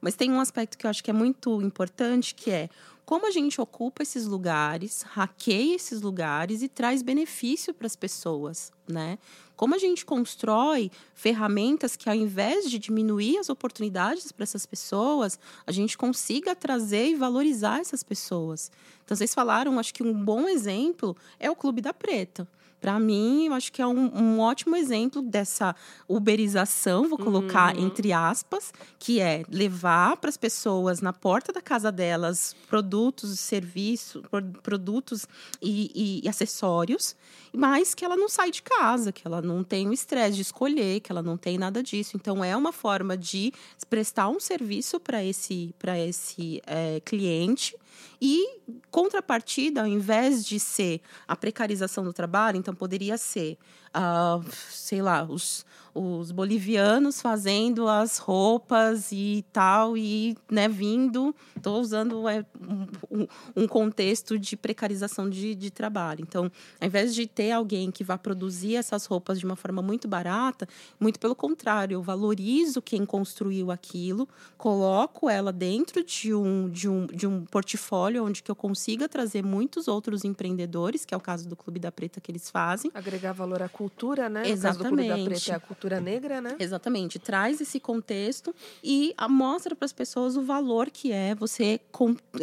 Mas 0.00 0.14
tem 0.14 0.30
um 0.30 0.40
aspecto 0.40 0.76
que 0.76 0.86
eu 0.86 0.90
acho 0.90 1.02
que 1.02 1.10
é 1.10 1.14
muito 1.14 1.62
importante, 1.62 2.34
que 2.34 2.50
é 2.50 2.68
como 3.04 3.26
a 3.26 3.30
gente 3.30 3.60
ocupa 3.60 4.02
esses 4.02 4.26
lugares, 4.26 5.02
hackeia 5.02 5.76
esses 5.76 6.00
lugares 6.00 6.62
e 6.62 6.68
traz 6.68 7.02
benefício 7.02 7.74
para 7.74 7.86
as 7.86 7.94
pessoas, 7.94 8.72
né? 8.88 9.18
Como 9.56 9.74
a 9.74 9.78
gente 9.78 10.04
constrói 10.04 10.90
ferramentas 11.14 11.96
que, 11.96 12.08
ao 12.08 12.14
invés 12.14 12.68
de 12.70 12.78
diminuir 12.78 13.38
as 13.38 13.48
oportunidades 13.48 14.32
para 14.32 14.42
essas 14.42 14.66
pessoas, 14.66 15.38
a 15.66 15.70
gente 15.70 15.96
consiga 15.96 16.56
trazer 16.56 17.08
e 17.08 17.14
valorizar 17.14 17.80
essas 17.80 18.02
pessoas. 18.02 18.70
Então, 19.04 19.16
vocês 19.16 19.34
falaram, 19.34 19.78
acho 19.78 19.94
que 19.94 20.02
um 20.02 20.12
bom 20.12 20.48
exemplo 20.48 21.16
é 21.38 21.50
o 21.50 21.56
Clube 21.56 21.80
da 21.80 21.94
Preta. 21.94 22.48
Para 22.84 23.00
mim, 23.00 23.46
eu 23.46 23.54
acho 23.54 23.72
que 23.72 23.80
é 23.80 23.86
um, 23.86 24.14
um, 24.14 24.40
ótimo 24.40 24.76
exemplo 24.76 25.22
dessa 25.22 25.74
uberização, 26.06 27.08
vou 27.08 27.16
colocar 27.16 27.74
uhum. 27.74 27.86
entre 27.86 28.12
aspas, 28.12 28.74
que 28.98 29.20
é 29.20 29.42
levar 29.48 30.18
para 30.18 30.28
as 30.28 30.36
pessoas 30.36 31.00
na 31.00 31.10
porta 31.10 31.50
da 31.50 31.62
casa 31.62 31.90
delas 31.90 32.54
produtos, 32.68 33.40
serviços, 33.40 34.22
produtos 34.62 35.26
e, 35.62 35.90
e, 35.94 36.26
e 36.26 36.28
acessórios, 36.28 37.16
mas 37.54 37.94
que 37.94 38.04
ela 38.04 38.18
não 38.18 38.28
sai 38.28 38.50
de 38.50 38.60
casa, 38.60 39.12
que 39.12 39.26
ela 39.26 39.40
não 39.40 39.64
tem 39.64 39.88
o 39.88 39.92
estresse 39.94 40.36
de 40.36 40.42
escolher, 40.42 41.00
que 41.00 41.10
ela 41.10 41.22
não 41.22 41.38
tem 41.38 41.56
nada 41.56 41.82
disso. 41.82 42.18
Então, 42.18 42.44
é 42.44 42.54
uma 42.54 42.70
forma 42.70 43.16
de 43.16 43.50
prestar 43.88 44.28
um 44.28 44.38
serviço 44.38 45.00
para 45.00 45.24
esse, 45.24 45.74
esse 46.06 46.60
é, 46.66 47.00
cliente 47.02 47.74
e, 48.20 48.60
contrapartida, 48.90 49.82
ao 49.82 49.86
invés 49.86 50.44
de 50.44 50.58
ser 50.58 51.00
a 51.26 51.36
precarização 51.36 52.04
do 52.04 52.12
trabalho, 52.12 52.56
então 52.56 52.74
poderia 52.74 53.18
ser, 53.18 53.58
uh, 53.94 54.44
sei 54.70 55.00
lá, 55.00 55.24
os, 55.24 55.64
os 55.94 56.32
bolivianos 56.32 57.22
fazendo 57.22 57.88
as 57.88 58.18
roupas 58.18 59.12
e 59.12 59.44
tal, 59.52 59.96
e 59.96 60.36
né, 60.50 60.68
vindo. 60.68 61.34
Estou 61.56 61.80
usando 61.80 62.28
é, 62.28 62.44
um, 63.10 63.26
um, 63.56 63.66
contexto 63.66 64.38
de 64.38 64.54
precarização 64.54 65.30
de, 65.30 65.54
de 65.54 65.70
trabalho. 65.70 66.20
Então, 66.20 66.50
ao 66.78 66.86
invés 66.86 67.14
de 67.14 67.26
ter 67.26 67.52
alguém 67.52 67.90
que 67.90 68.04
vá 68.04 68.18
produzir 68.18 68.74
essas 68.74 69.06
roupas 69.06 69.38
de 69.38 69.46
uma 69.46 69.56
forma 69.56 69.80
muito 69.80 70.06
barata, 70.06 70.68
muito 71.00 71.18
pelo 71.18 71.34
contrário, 71.34 71.94
eu 71.94 72.02
valorizo 72.02 72.82
quem 72.82 73.06
construiu 73.06 73.70
aquilo, 73.70 74.28
coloco 74.58 75.30
ela 75.30 75.52
dentro 75.52 76.04
de 76.04 76.34
um, 76.34 76.68
de 76.68 76.88
um, 76.88 77.06
de 77.06 77.26
um 77.26 77.44
portfólio 77.46 78.24
onde 78.26 78.42
que 78.42 78.50
eu 78.50 78.56
consiga 78.56 79.08
trazer 79.08 79.42
muitos 79.42 79.88
outros 79.88 80.22
empreendedores, 80.24 81.06
que 81.06 81.14
é 81.14 81.16
o 81.16 81.20
caso 81.20 81.48
do 81.48 81.56
Clube 81.56 81.80
da 81.80 81.90
Preta 81.90 82.20
que 82.20 82.30
eles 82.30 82.50
fazem. 82.50 82.90
Agregar 82.92 83.32
valor 83.32 83.62
à 83.62 83.68
cultura, 83.68 83.83
né? 84.28 84.48
Exatamente. 84.48 85.06
O 85.06 85.08
caso 85.08 85.22
do 85.22 85.24
Preta 85.24 85.50
é 85.52 85.54
a 85.54 85.60
cultura 85.60 85.84
cultura 85.84 86.00
negra, 86.00 86.40
né? 86.40 86.56
Exatamente. 86.58 87.18
Traz 87.18 87.60
esse 87.60 87.78
contexto 87.78 88.54
e 88.82 89.14
mostra 89.28 89.74
para 89.76 89.84
as 89.84 89.92
pessoas 89.92 90.36
o 90.36 90.42
valor 90.42 90.90
que 90.90 91.12
é 91.12 91.34
você 91.34 91.80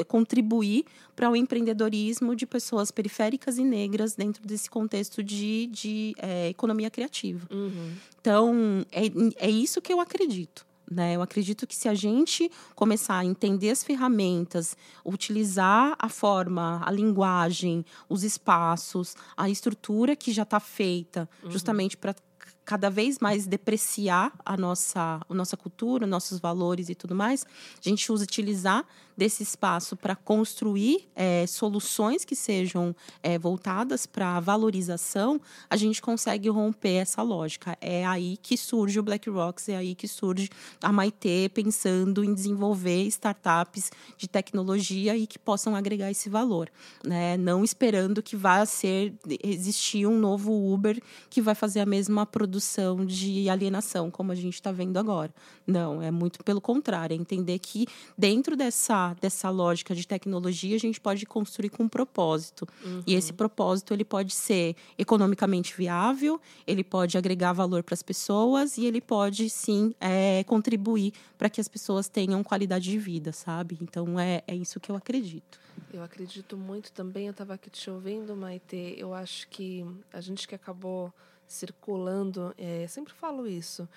contribuir 0.08 0.86
para 1.16 1.30
o 1.30 1.36
empreendedorismo 1.36 2.36
de 2.36 2.46
pessoas 2.46 2.92
periféricas 2.92 3.58
e 3.58 3.64
negras 3.64 4.16
dentro 4.16 4.46
desse 4.46 4.70
contexto 4.70 5.24
de, 5.24 5.68
de 5.68 6.14
é, 6.18 6.50
economia 6.50 6.90
criativa. 6.90 7.48
Uhum. 7.52 7.92
Então, 8.20 8.86
é, 8.92 9.48
é 9.48 9.50
isso 9.50 9.82
que 9.82 9.92
eu 9.92 10.00
acredito. 10.00 10.66
Né? 10.92 11.16
Eu 11.16 11.22
acredito 11.22 11.66
que 11.66 11.74
se 11.74 11.88
a 11.88 11.94
gente 11.94 12.52
começar 12.76 13.18
a 13.18 13.26
entender 13.26 13.70
as 13.70 13.82
ferramentas, 13.82 14.76
utilizar 15.06 15.96
a 15.98 16.10
forma, 16.10 16.82
a 16.86 16.92
linguagem, 16.92 17.86
os 18.10 18.26
espaços, 18.26 19.16
a 19.38 19.50
estrutura 19.50 20.18
que 20.18 20.34
já 20.34 20.44
está 20.44 20.60
feita, 20.60 21.30
uhum. 21.42 21.50
justamente 21.50 21.96
para 21.96 22.14
cada 22.66 22.90
vez 22.90 23.20
mais 23.20 23.48
depreciar 23.48 24.34
a 24.46 24.58
nossa, 24.58 25.22
a 25.28 25.34
nossa 25.34 25.56
cultura, 25.56 26.06
nossos 26.06 26.40
valores 26.40 26.90
e 26.90 26.96
tudo 26.96 27.16
mais, 27.16 27.46
a 27.46 27.90
gente 27.90 28.12
usa 28.12 28.24
utilizar 28.24 28.86
desse 29.22 29.44
espaço 29.44 29.96
para 29.96 30.16
construir 30.16 31.08
é, 31.16 31.46
soluções 31.46 32.26
que 32.26 32.36
sejam 32.36 32.96
é, 33.22 33.38
voltadas 33.38 34.08
para 34.08 34.38
a 34.38 34.40
valorização, 34.40 35.40
a 35.70 35.76
gente 35.78 36.02
consegue 36.02 36.50
romper 36.50 36.96
essa 36.96 37.22
lógica. 37.22 37.78
É 37.80 38.04
aí 38.04 38.36
que 38.38 38.58
surge 38.58 39.00
o 39.00 39.04
Black 39.04 39.30
Rocks, 39.30 39.70
é 39.70 39.76
aí 39.76 39.94
que 39.94 40.08
surge 40.08 40.50
a 40.82 40.92
Maitê 40.92 41.52
pensando 41.54 42.24
em 42.24 42.34
desenvolver 42.34 43.04
startups 43.10 43.92
de 44.18 44.28
tecnologia 44.28 45.16
e 45.16 45.28
que 45.28 45.38
possam 45.38 45.76
agregar 45.76 46.10
esse 46.10 46.28
valor, 46.28 46.68
né? 47.06 47.38
Não 47.38 47.64
esperando 47.64 48.24
que 48.24 48.36
vá 48.36 48.66
ser 48.66 49.14
existir 49.44 50.08
um 50.08 50.18
novo 50.18 50.52
Uber 50.74 51.00
que 51.30 51.44
vai 51.44 51.54
fazer 51.54 51.82
a 51.82 51.86
mesma 51.86 52.26
produção 52.26 53.06
de 53.06 53.48
alienação 53.50 54.10
como 54.10 54.32
a 54.32 54.36
gente 54.36 54.56
está 54.56 54.72
vendo 54.72 54.98
agora. 54.98 55.32
Não, 55.68 56.02
é 56.02 56.10
muito 56.10 56.44
pelo 56.44 56.60
contrário, 56.60 57.14
é 57.14 57.18
entender 57.18 57.60
que 57.60 57.86
dentro 58.18 58.56
dessa 58.56 59.11
dessa 59.20 59.50
lógica 59.50 59.94
de 59.94 60.08
tecnologia, 60.08 60.76
a 60.76 60.80
gente 60.80 61.00
pode 61.00 61.26
construir 61.26 61.70
com 61.70 61.84
um 61.84 61.90
propósito. 61.90 62.68
Uhum. 62.84 63.04
E 63.06 63.16
esse 63.16 63.34
propósito 63.34 63.94
ele 63.94 64.06
pode 64.06 64.34
ser 64.34 64.76
economicamente 64.98 65.76
viável, 65.76 66.40
ele 66.66 66.84
pode 66.84 67.18
agregar 67.18 67.54
valor 67.54 67.84
para 67.84 67.94
as 67.94 68.04
pessoas 68.04 68.78
e 68.78 68.86
ele 68.86 69.02
pode 69.02 69.50
sim 69.50 69.94
é, 70.00 70.44
contribuir 70.46 71.14
para 71.38 71.50
que 71.50 71.60
as 71.60 71.68
pessoas 71.68 72.08
tenham 72.08 72.44
qualidade 72.44 72.90
de 72.90 72.98
vida, 72.98 73.32
sabe? 73.32 73.78
Então 73.82 74.20
é, 74.20 74.44
é 74.48 74.56
isso 74.56 74.80
que 74.80 74.92
eu 74.92 74.96
acredito. 74.96 75.60
Eu 75.94 76.04
acredito 76.04 76.56
muito 76.56 76.92
também, 76.92 77.26
eu 77.28 77.32
estava 77.32 77.54
aqui 77.54 77.70
te 77.70 77.90
ouvindo, 77.90 78.36
Maite, 78.36 78.96
eu 78.98 79.14
acho 79.14 79.48
que 79.50 79.86
a 80.14 80.22
gente 80.22 80.48
que 80.48 80.56
acabou 80.56 81.14
circulando, 81.52 82.54
é, 82.58 82.86
sempre 82.88 83.14
falo 83.14 83.48
isso, 83.48 83.88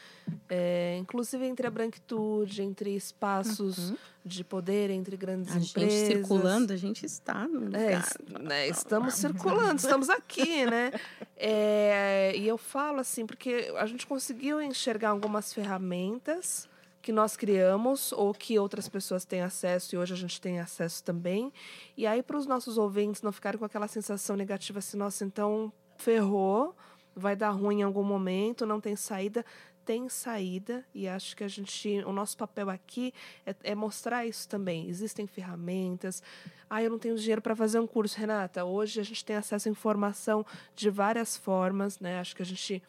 é, 0.48 0.96
inclusive 0.98 1.46
entre 1.46 1.66
a 1.66 1.70
branquitude, 1.70 2.62
entre 2.62 2.94
espaços 2.94 3.90
uhum. 3.90 3.96
de 4.24 4.42
poder, 4.42 4.90
entre 4.90 5.16
grandes 5.16 5.54
a 5.54 5.58
empresas. 5.58 5.92
A 5.92 5.96
gente 5.96 6.16
circulando, 6.16 6.72
a 6.72 6.76
gente 6.76 7.06
está 7.06 7.46
no 7.46 7.64
é, 7.76 7.96
lugar. 7.96 8.08
É, 8.34 8.38
né, 8.40 8.68
estamos 8.68 9.14
circulando, 9.14 9.76
estamos 9.76 10.10
aqui, 10.10 10.66
né? 10.66 10.92
É, 11.36 12.32
e 12.36 12.46
eu 12.46 12.58
falo 12.58 13.00
assim, 13.00 13.24
porque 13.24 13.72
a 13.76 13.86
gente 13.86 14.06
conseguiu 14.06 14.60
enxergar 14.60 15.10
algumas 15.10 15.52
ferramentas 15.52 16.68
que 17.04 17.12
nós 17.12 17.36
criamos 17.36 18.12
ou 18.12 18.32
que 18.32 18.58
outras 18.58 18.88
pessoas 18.88 19.26
têm 19.26 19.42
acesso 19.42 19.94
e 19.94 19.98
hoje 19.98 20.14
a 20.14 20.16
gente 20.16 20.40
tem 20.40 20.58
acesso 20.58 21.04
também. 21.04 21.52
E 21.98 22.06
aí, 22.06 22.22
para 22.22 22.38
os 22.38 22.46
nossos 22.46 22.78
ouvintes 22.78 23.20
não 23.20 23.30
ficarem 23.30 23.58
com 23.58 23.64
aquela 23.64 23.86
sensação 23.86 24.34
negativa 24.34 24.78
assim, 24.78 24.96
nossa, 24.96 25.22
então 25.22 25.70
ferrou, 25.98 26.74
vai 27.14 27.36
dar 27.36 27.50
ruim 27.50 27.80
em 27.80 27.82
algum 27.82 28.02
momento, 28.02 28.66
não 28.66 28.80
tem 28.80 28.96
saída. 28.96 29.44
Tem 29.84 30.08
saída 30.08 30.82
e 30.94 31.06
acho 31.06 31.36
que 31.36 31.44
a 31.44 31.48
gente, 31.48 32.02
o 32.06 32.12
nosso 32.12 32.38
papel 32.38 32.70
aqui 32.70 33.12
é, 33.44 33.54
é 33.64 33.74
mostrar 33.74 34.24
isso 34.24 34.48
também. 34.48 34.88
Existem 34.88 35.26
ferramentas. 35.26 36.22
Ah, 36.70 36.82
eu 36.82 36.90
não 36.90 36.98
tenho 36.98 37.14
dinheiro 37.16 37.42
para 37.42 37.54
fazer 37.54 37.78
um 37.78 37.86
curso, 37.86 38.18
Renata. 38.18 38.64
Hoje 38.64 38.98
a 38.98 39.04
gente 39.04 39.22
tem 39.22 39.36
acesso 39.36 39.68
à 39.68 39.70
informação 39.70 40.44
de 40.74 40.88
várias 40.88 41.36
formas, 41.36 42.00
né? 42.00 42.18
Acho 42.18 42.34
que 42.34 42.40
a 42.40 42.46
gente 42.46 42.82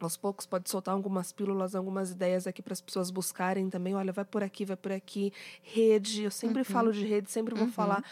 aos 0.00 0.16
poucos 0.16 0.46
pode 0.46 0.68
soltar 0.68 0.94
algumas 0.94 1.32
pílulas, 1.32 1.74
algumas 1.74 2.10
ideias 2.10 2.46
aqui 2.46 2.62
para 2.62 2.72
as 2.72 2.80
pessoas 2.80 3.10
buscarem 3.10 3.70
também. 3.70 3.94
Olha, 3.94 4.12
vai 4.12 4.24
por 4.24 4.42
aqui, 4.42 4.64
vai 4.64 4.76
por 4.76 4.92
aqui. 4.92 5.32
Rede, 5.62 6.24
eu 6.24 6.30
sempre 6.30 6.58
uhum. 6.58 6.64
falo 6.64 6.92
de 6.92 7.04
rede, 7.06 7.30
sempre 7.30 7.54
vou 7.54 7.66
uhum. 7.66 7.72
falar 7.72 8.04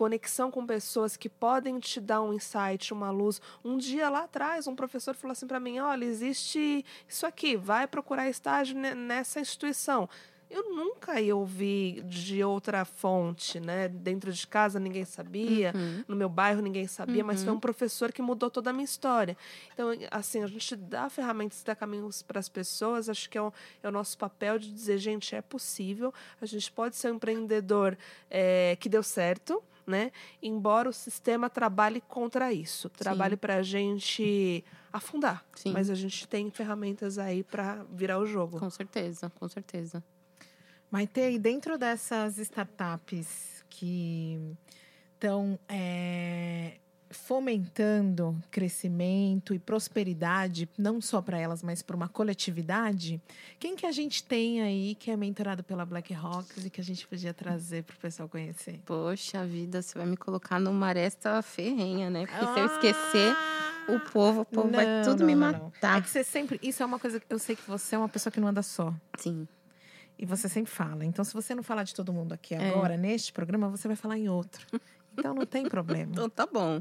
conexão 0.00 0.50
com 0.50 0.64
pessoas 0.64 1.14
que 1.14 1.28
podem 1.28 1.78
te 1.78 2.00
dar 2.00 2.22
um 2.22 2.32
insight, 2.32 2.90
uma 2.90 3.10
luz. 3.10 3.38
Um 3.62 3.76
dia 3.76 4.08
lá 4.08 4.24
atrás, 4.24 4.66
um 4.66 4.74
professor 4.74 5.14
falou 5.14 5.32
assim 5.32 5.46
para 5.46 5.60
mim: 5.60 5.78
olha, 5.78 6.06
existe 6.06 6.82
isso 7.06 7.26
aqui, 7.26 7.54
vai 7.54 7.86
procurar 7.86 8.26
estágio 8.26 8.74
nessa 8.78 9.40
instituição. 9.40 10.08
Eu 10.50 10.74
nunca 10.74 11.20
ia 11.20 11.36
ouvir 11.36 12.02
de 12.04 12.42
outra 12.42 12.84
fonte, 12.86 13.60
né? 13.60 13.88
Dentro 13.88 14.32
de 14.32 14.46
casa 14.46 14.80
ninguém 14.80 15.04
sabia, 15.04 15.70
uhum. 15.76 16.04
no 16.08 16.16
meu 16.16 16.30
bairro 16.30 16.62
ninguém 16.62 16.86
sabia, 16.86 17.20
uhum. 17.20 17.26
mas 17.26 17.42
foi 17.42 17.50
um 17.52 17.54
uhum. 17.54 17.60
professor 17.60 18.10
que 18.10 18.22
mudou 18.22 18.50
toda 18.50 18.70
a 18.70 18.72
minha 18.72 18.86
história. 18.86 19.36
Então, 19.74 19.90
assim, 20.10 20.42
a 20.42 20.46
gente 20.46 20.74
dá 20.76 21.10
ferramentas, 21.10 21.62
dá 21.62 21.76
caminhos 21.76 22.22
para 22.22 22.40
as 22.40 22.48
pessoas, 22.48 23.10
acho 23.10 23.28
que 23.28 23.36
é 23.36 23.42
o, 23.42 23.52
é 23.82 23.88
o, 23.88 23.92
nosso 23.92 24.16
papel 24.16 24.58
de 24.58 24.72
dizer, 24.72 24.96
gente, 24.96 25.36
é 25.36 25.42
possível, 25.42 26.12
a 26.40 26.46
gente 26.46 26.72
pode 26.72 26.96
ser 26.96 27.12
um 27.12 27.16
empreendedor 27.16 27.96
é, 28.30 28.76
que 28.80 28.88
deu 28.88 29.02
certo, 29.02 29.62
né? 29.90 30.10
Embora 30.42 30.88
o 30.88 30.92
sistema 30.92 31.50
trabalhe 31.50 32.00
contra 32.00 32.52
isso, 32.52 32.88
trabalhe 32.88 33.36
para 33.36 33.56
a 33.56 33.62
gente 33.62 34.64
afundar. 34.92 35.44
Sim. 35.54 35.72
Mas 35.72 35.90
a 35.90 35.94
gente 35.94 36.26
tem 36.26 36.50
ferramentas 36.50 37.18
aí 37.18 37.42
para 37.42 37.84
virar 37.92 38.18
o 38.18 38.26
jogo. 38.26 38.58
Com 38.58 38.70
certeza, 38.70 39.30
com 39.38 39.48
certeza. 39.48 40.02
Maite, 40.90 41.20
e 41.20 41.38
dentro 41.38 41.76
dessas 41.76 42.38
startups 42.38 43.64
que 43.68 44.56
estão 45.14 45.58
é, 45.68 46.79
fomentando 47.10 48.40
crescimento 48.50 49.52
e 49.52 49.58
prosperidade, 49.58 50.68
não 50.78 51.00
só 51.00 51.20
para 51.20 51.38
elas, 51.38 51.62
mas 51.62 51.82
para 51.82 51.96
uma 51.96 52.08
coletividade, 52.08 53.20
quem 53.58 53.74
que 53.74 53.84
a 53.84 53.92
gente 53.92 54.22
tem 54.22 54.62
aí 54.62 54.94
que 54.94 55.10
é 55.10 55.16
mentorado 55.16 55.64
pela 55.64 55.84
Black 55.84 56.14
Rocks 56.14 56.64
e 56.64 56.70
que 56.70 56.80
a 56.80 56.84
gente 56.84 57.06
podia 57.06 57.34
trazer 57.34 57.82
para 57.82 57.94
o 57.94 57.98
pessoal 57.98 58.28
conhecer? 58.28 58.80
Poxa 58.86 59.44
vida, 59.44 59.82
você 59.82 59.98
vai 59.98 60.06
me 60.06 60.16
colocar 60.16 60.60
numa 60.60 60.86
aresta 60.86 61.42
ferrenha, 61.42 62.08
né? 62.08 62.26
Porque 62.26 62.44
ah! 62.44 62.54
se 62.54 62.60
eu 62.60 62.66
esquecer 62.66 63.36
o 63.88 64.00
povo, 64.00 64.42
o 64.42 64.44
povo 64.44 64.68
não, 64.68 64.74
vai 64.74 65.02
tudo 65.02 65.20
não, 65.20 65.26
me 65.26 65.34
matar. 65.34 65.58
Não. 65.82 65.98
É 65.98 66.00
que 66.00 66.08
você 66.08 66.22
sempre. 66.22 66.60
Isso 66.62 66.82
é 66.82 66.86
uma 66.86 66.98
coisa 66.98 67.18
que 67.18 67.26
eu 67.28 67.38
sei 67.38 67.56
que 67.56 67.66
você 67.66 67.96
é 67.96 67.98
uma 67.98 68.08
pessoa 68.08 68.32
que 68.32 68.40
não 68.40 68.48
anda 68.48 68.62
só. 68.62 68.94
Sim. 69.18 69.48
E 70.16 70.26
você 70.26 70.48
sempre 70.48 70.70
fala. 70.70 71.04
Então, 71.04 71.24
se 71.24 71.32
você 71.32 71.54
não 71.54 71.62
falar 71.62 71.82
de 71.82 71.94
todo 71.94 72.12
mundo 72.12 72.34
aqui 72.34 72.54
É. 72.54 72.68
agora, 72.68 72.96
neste 72.96 73.32
programa, 73.32 73.68
você 73.70 73.88
vai 73.88 73.96
falar 73.96 74.18
em 74.18 74.28
outro. 74.28 74.66
Então, 75.16 75.34
não 75.34 75.46
tem 75.46 75.68
problema. 75.68 76.12
Então 76.12 76.28
tá 76.28 76.46
bom. 76.46 76.80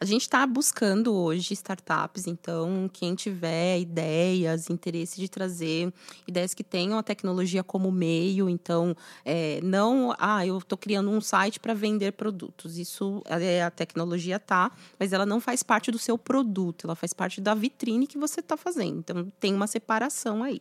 A 0.00 0.04
gente 0.04 0.22
está 0.22 0.46
buscando 0.46 1.14
hoje 1.14 1.54
startups, 1.54 2.26
então 2.26 2.90
quem 2.92 3.14
tiver 3.14 3.78
ideias, 3.78 4.68
interesse 4.68 5.20
de 5.20 5.28
trazer 5.28 5.92
ideias 6.26 6.52
que 6.52 6.64
tenham 6.64 6.98
a 6.98 7.02
tecnologia 7.02 7.62
como 7.62 7.90
meio, 7.90 8.48
então 8.48 8.94
é, 9.24 9.60
não, 9.62 10.14
ah, 10.18 10.46
eu 10.46 10.58
estou 10.58 10.76
criando 10.76 11.10
um 11.10 11.20
site 11.20 11.58
para 11.58 11.72
vender 11.74 12.12
produtos. 12.12 12.76
Isso 12.76 13.22
é, 13.26 13.62
a 13.62 13.70
tecnologia 13.70 14.38
tá, 14.38 14.70
mas 14.98 15.12
ela 15.12 15.24
não 15.24 15.40
faz 15.40 15.62
parte 15.62 15.90
do 15.90 15.98
seu 15.98 16.18
produto, 16.18 16.86
ela 16.86 16.94
faz 16.94 17.12
parte 17.12 17.40
da 17.40 17.54
vitrine 17.54 18.06
que 18.06 18.18
você 18.18 18.40
está 18.40 18.56
fazendo. 18.56 18.98
Então 18.98 19.32
tem 19.40 19.54
uma 19.54 19.66
separação 19.66 20.42
aí. 20.42 20.60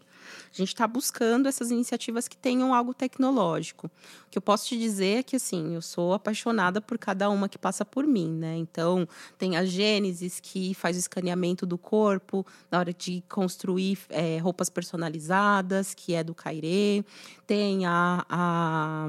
A 0.53 0.55
gente 0.55 0.69
está 0.69 0.87
buscando 0.87 1.49
essas 1.49 1.69
iniciativas 1.71 2.27
que 2.27 2.37
tenham 2.37 2.73
algo 2.73 2.93
tecnológico. 2.93 3.87
O 3.87 4.29
que 4.29 4.37
eu 4.37 4.41
posso 4.41 4.67
te 4.69 4.77
dizer 4.77 5.19
é 5.19 5.23
que 5.23 5.35
assim, 5.35 5.75
eu 5.75 5.81
sou 5.81 6.13
apaixonada 6.13 6.79
por 6.79 6.97
cada 7.03 7.29
uma 7.29 7.49
que 7.49 7.57
passa 7.57 7.83
por 7.83 8.07
mim, 8.07 8.31
né? 8.31 8.55
Então, 8.55 9.05
tem 9.37 9.57
a 9.57 9.65
Gênesis 9.65 10.39
que 10.39 10.73
faz 10.73 10.95
o 10.95 10.99
escaneamento 10.99 11.65
do 11.65 11.77
corpo 11.77 12.45
na 12.71 12.79
hora 12.79 12.93
de 12.93 13.21
construir 13.27 13.99
é, 14.07 14.37
roupas 14.37 14.69
personalizadas, 14.69 15.93
que 15.93 16.13
é 16.13 16.23
do 16.23 16.33
Cairê. 16.33 17.03
Tem 17.45 17.85
a. 17.85 18.25
a 18.29 19.07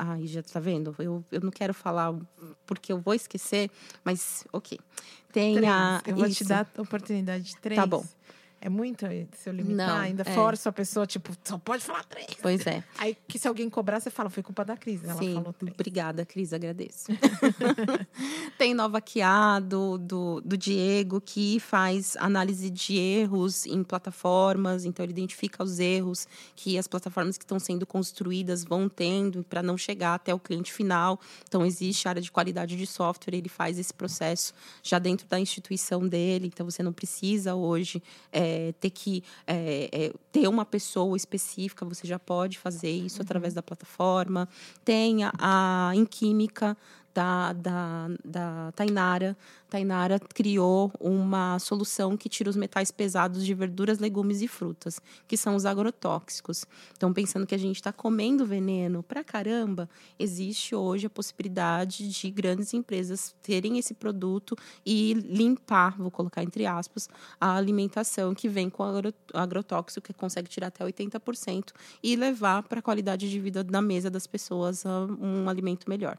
Ai, 0.00 0.28
já 0.28 0.44
tá 0.44 0.60
vendo? 0.60 0.94
Eu, 0.96 1.24
eu 1.32 1.40
não 1.40 1.50
quero 1.50 1.74
falar 1.74 2.14
porque 2.64 2.92
eu 2.92 3.00
vou 3.00 3.14
esquecer, 3.14 3.68
mas 4.04 4.44
ok. 4.52 4.78
Tem 5.32 5.56
Três. 5.56 5.72
a. 5.72 6.00
Eu 6.06 6.14
vou 6.14 6.26
te 6.26 6.30
isso. 6.30 6.44
dar 6.44 6.70
a 6.76 6.82
oportunidade 6.82 7.42
de 7.42 7.56
três. 7.56 7.80
Tá 7.80 7.84
bom. 7.84 8.04
É 8.60 8.68
muito 8.68 9.06
se 9.36 9.48
eu 9.48 9.52
limitar, 9.52 9.88
Não, 9.88 9.96
ainda 9.96 10.22
é. 10.26 10.34
forço 10.34 10.68
a 10.68 10.72
pessoa, 10.72 11.06
tipo, 11.06 11.32
só 11.44 11.56
pode 11.58 11.84
falar 11.84 12.02
três. 12.04 12.26
Pois 12.42 12.66
é. 12.66 12.82
Aí 12.98 13.16
que 13.28 13.38
se 13.38 13.46
alguém 13.46 13.70
cobrar, 13.70 14.00
você 14.00 14.10
fala, 14.10 14.28
foi 14.28 14.42
culpa 14.42 14.64
da 14.64 14.76
Cris. 14.76 15.04
Ela 15.04 15.14
Sim, 15.14 15.34
falou 15.34 15.52
três. 15.52 15.74
obrigada, 15.74 16.26
Cris, 16.26 16.52
agradeço. 16.52 17.06
Tem 18.58 18.74
Nova 18.74 19.00
Kia, 19.00 19.60
do, 19.60 19.96
do, 19.96 20.40
do 20.40 20.56
Diego, 20.56 21.20
que 21.20 21.60
faz 21.60 22.16
análise 22.16 22.68
de 22.68 22.96
erros 22.96 23.64
em 23.64 23.84
plataformas, 23.84 24.84
então 24.84 25.04
ele 25.04 25.12
identifica 25.12 25.62
os 25.62 25.78
erros 25.78 26.26
que 26.56 26.76
as 26.76 26.88
plataformas 26.88 27.38
que 27.38 27.44
estão 27.44 27.60
sendo 27.60 27.86
construídas 27.86 28.64
vão 28.64 28.88
tendo 28.88 29.44
para 29.44 29.62
não 29.62 29.78
chegar 29.78 30.14
até 30.14 30.34
o 30.34 30.38
cliente 30.38 30.72
final. 30.72 31.20
Então, 31.46 31.64
existe 31.64 32.08
a 32.08 32.10
área 32.10 32.22
de 32.22 32.32
qualidade 32.32 32.76
de 32.76 32.86
software, 32.86 33.36
ele 33.36 33.48
faz 33.48 33.78
esse 33.78 33.94
processo 33.94 34.52
já 34.82 34.98
dentro 34.98 35.28
da 35.28 35.38
instituição 35.38 36.06
dele, 36.06 36.48
então 36.48 36.68
você 36.68 36.82
não 36.82 36.92
precisa 36.92 37.54
hoje 37.54 38.02
é, 38.32 38.47
ter 38.80 38.90
que 38.90 39.22
é, 39.46 39.88
é, 39.92 40.12
ter 40.32 40.48
uma 40.48 40.64
pessoa 40.64 41.16
específica, 41.16 41.84
você 41.84 42.06
já 42.06 42.18
pode 42.18 42.58
fazer 42.58 42.90
isso 42.90 43.22
através 43.22 43.54
da 43.54 43.62
plataforma. 43.62 44.48
Tem 44.84 45.24
a, 45.24 45.32
a 45.38 45.92
em 45.94 46.04
química 46.04 46.76
da, 47.18 47.52
da, 47.52 48.10
da 48.24 48.72
Tainara. 48.76 49.36
Tainara 49.68 50.20
criou 50.20 50.92
uma 51.00 51.58
solução 51.58 52.16
que 52.16 52.28
tira 52.28 52.48
os 52.48 52.54
metais 52.54 52.92
pesados 52.92 53.44
de 53.44 53.52
verduras, 53.54 53.98
legumes 53.98 54.40
e 54.40 54.46
frutas, 54.46 55.00
que 55.26 55.36
são 55.36 55.56
os 55.56 55.66
agrotóxicos. 55.66 56.64
Então, 56.96 57.12
pensando 57.12 57.44
que 57.44 57.56
a 57.56 57.58
gente 57.58 57.76
está 57.76 57.92
comendo 57.92 58.46
veneno 58.46 59.02
pra 59.02 59.24
caramba, 59.24 59.90
existe 60.16 60.76
hoje 60.76 61.06
a 61.06 61.10
possibilidade 61.10 62.08
de 62.08 62.30
grandes 62.30 62.72
empresas 62.72 63.34
terem 63.42 63.78
esse 63.78 63.94
produto 63.94 64.56
e 64.86 65.14
limpar, 65.14 65.98
vou 65.98 66.12
colocar 66.12 66.44
entre 66.44 66.66
aspas, 66.66 67.08
a 67.40 67.56
alimentação 67.56 68.32
que 68.32 68.48
vem 68.48 68.70
com 68.70 68.84
agro, 68.84 69.12
agrotóxico, 69.34 70.06
que 70.06 70.14
consegue 70.14 70.48
tirar 70.48 70.68
até 70.68 70.84
80% 70.84 71.72
e 72.00 72.14
levar 72.14 72.62
para 72.62 72.78
a 72.78 72.82
qualidade 72.82 73.28
de 73.28 73.40
vida 73.40 73.66
na 73.68 73.82
mesa 73.82 74.08
das 74.08 74.26
pessoas 74.26 74.84
um 74.86 75.48
alimento 75.48 75.90
melhor. 75.90 76.16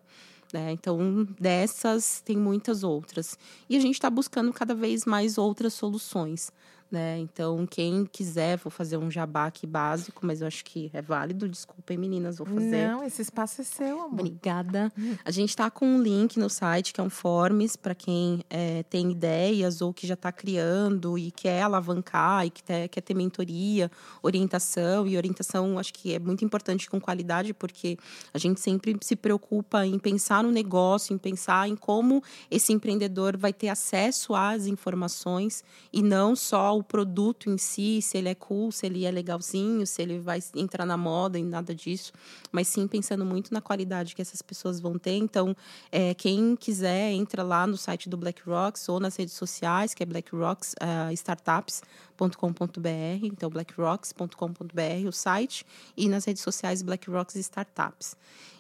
Né? 0.53 0.71
Então, 0.71 1.27
dessas, 1.39 2.21
tem 2.21 2.35
muitas 2.37 2.83
outras. 2.83 3.37
E 3.69 3.77
a 3.77 3.79
gente 3.79 3.95
está 3.95 4.09
buscando 4.09 4.51
cada 4.51 4.73
vez 4.73 5.05
mais 5.05 5.37
outras 5.37 5.73
soluções. 5.73 6.51
Né? 6.91 7.19
Então, 7.19 7.67
quem 7.67 8.03
quiser, 8.03 8.57
vou 8.57 8.71
fazer 8.71 8.97
um 8.97 9.11
jabá 9.11 9.45
aqui 9.45 9.67
básico, 9.67 10.25
mas 10.25 10.41
eu 10.41 10.47
acho 10.47 10.65
que 10.65 10.89
é 10.91 11.03
válido. 11.03 11.47
Desculpem, 11.47 11.95
meninas, 11.99 12.39
vou 12.39 12.47
fazer. 12.47 12.87
Não, 12.87 13.03
esse 13.03 13.21
espaço 13.21 13.61
é 13.61 13.63
seu, 13.63 14.01
amor. 14.01 14.21
Obrigada. 14.21 14.91
A 15.23 15.29
gente 15.29 15.49
está 15.49 15.69
com 15.69 15.85
um 15.85 16.01
link 16.01 16.37
no 16.39 16.49
site 16.49 16.91
que 16.91 16.99
é 16.99 17.03
um 17.03 17.09
forms 17.09 17.75
para 17.75 17.93
quem 17.93 18.43
é, 18.49 18.81
tem 18.89 19.11
ideias 19.11 19.81
ou 19.81 19.93
que 19.93 20.07
já 20.07 20.15
está 20.15 20.31
criando 20.31 21.15
e 21.15 21.29
quer 21.29 21.61
alavancar 21.61 22.47
e 22.47 22.49
que 22.49 22.63
te- 22.63 22.87
quer 22.87 23.01
ter 23.01 23.13
mentoria, 23.13 23.91
orientação. 24.23 25.05
E 25.05 25.15
orientação 25.15 25.77
acho 25.77 25.93
que 25.93 26.15
é 26.15 26.19
muito 26.19 26.43
importante 26.43 26.89
com 26.89 26.99
qualidade, 26.99 27.53
porque 27.53 27.99
a 28.33 28.37
gente 28.39 28.59
sempre 28.59 28.97
se 29.01 29.15
preocupa 29.15 29.85
em 29.85 29.99
pensar 29.99 30.43
no 30.43 30.51
negócio, 30.51 31.13
em 31.13 31.19
pensar 31.19 31.69
em 31.69 31.75
como 31.75 32.23
esse 32.49 32.73
empreendedor 32.73 33.37
vai 33.37 33.53
ter 33.53 33.69
acesso 33.69 34.33
às 34.33 34.65
informações 34.65 35.63
e 35.93 36.01
não 36.01 36.35
só 36.35 36.78
o 36.79 36.83
produto 36.83 37.49
em 37.49 37.57
si, 37.57 38.01
se 38.01 38.17
ele 38.17 38.29
é 38.29 38.35
cool, 38.35 38.71
se 38.71 38.85
ele 38.85 39.05
é 39.05 39.11
legalzinho, 39.11 39.85
se 39.85 40.01
ele 40.01 40.19
vai 40.19 40.39
entrar 40.55 40.85
na 40.85 40.97
moda 40.97 41.37
e 41.37 41.43
nada 41.43 41.75
disso, 41.75 42.11
mas 42.51 42.67
sim 42.67 42.87
pensando 42.87 43.25
muito 43.25 43.53
na 43.53 43.61
qualidade 43.61 44.15
que 44.15 44.21
essas 44.21 44.41
pessoas 44.41 44.79
vão 44.79 44.97
ter. 44.97 45.17
Então, 45.17 45.55
é, 45.91 46.13
quem 46.13 46.55
quiser, 46.55 47.11
entra 47.11 47.43
lá 47.43 47.67
no 47.67 47.77
site 47.77 48.09
do 48.09 48.17
BlackRocks 48.17 48.87
ou 48.89 48.99
nas 48.99 49.15
redes 49.15 49.33
sociais, 49.33 49.93
que 49.93 50.03
é 50.03 50.05
BlackRocks 50.05 50.75
ah, 50.79 51.11
Startups.com.br, 52.19 53.23
então 53.23 53.49
blackrocks.com.br, 53.49 55.07
o 55.07 55.11
site, 55.11 55.65
e 55.95 56.09
nas 56.09 56.25
redes 56.25 56.43
sociais 56.43 56.81
BlackRocks 56.81 57.35
Startups. 57.35 58.15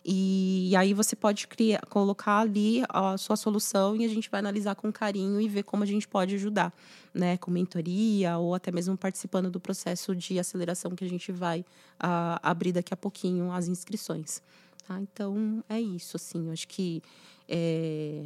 E, 0.05 0.73
aí 0.77 0.93
você 0.93 1.15
pode 1.15 1.47
criar, 1.47 1.81
colocar 1.87 2.39
ali 2.39 2.83
a 2.87 3.17
sua 3.17 3.35
solução 3.35 3.95
e 3.95 4.05
a 4.05 4.07
gente 4.07 4.29
vai 4.29 4.39
analisar 4.39 4.75
com 4.75 4.91
carinho 4.91 5.41
e 5.41 5.47
ver 5.47 5.63
como 5.63 5.83
a 5.83 5.85
gente 5.85 6.07
pode 6.07 6.35
ajudar, 6.35 6.73
né, 7.13 7.37
com 7.37 7.51
mentoria 7.51 8.37
ou 8.37 8.55
até 8.55 8.71
mesmo 8.71 8.97
participando 8.97 9.51
do 9.51 9.59
processo 9.59 10.15
de 10.15 10.39
aceleração 10.39 10.91
que 10.91 11.03
a 11.03 11.09
gente 11.09 11.31
vai 11.31 11.65
ah, 11.99 12.39
abrir 12.41 12.71
daqui 12.71 12.93
a 12.93 12.97
pouquinho 12.97 13.51
as 13.51 13.67
inscrições. 13.67 14.41
Tá? 14.87 14.99
Então 14.99 15.63
é 15.67 15.79
isso, 15.79 16.15
assim, 16.15 16.47
eu 16.47 16.53
acho 16.53 16.67
que 16.67 17.03
é, 17.47 18.23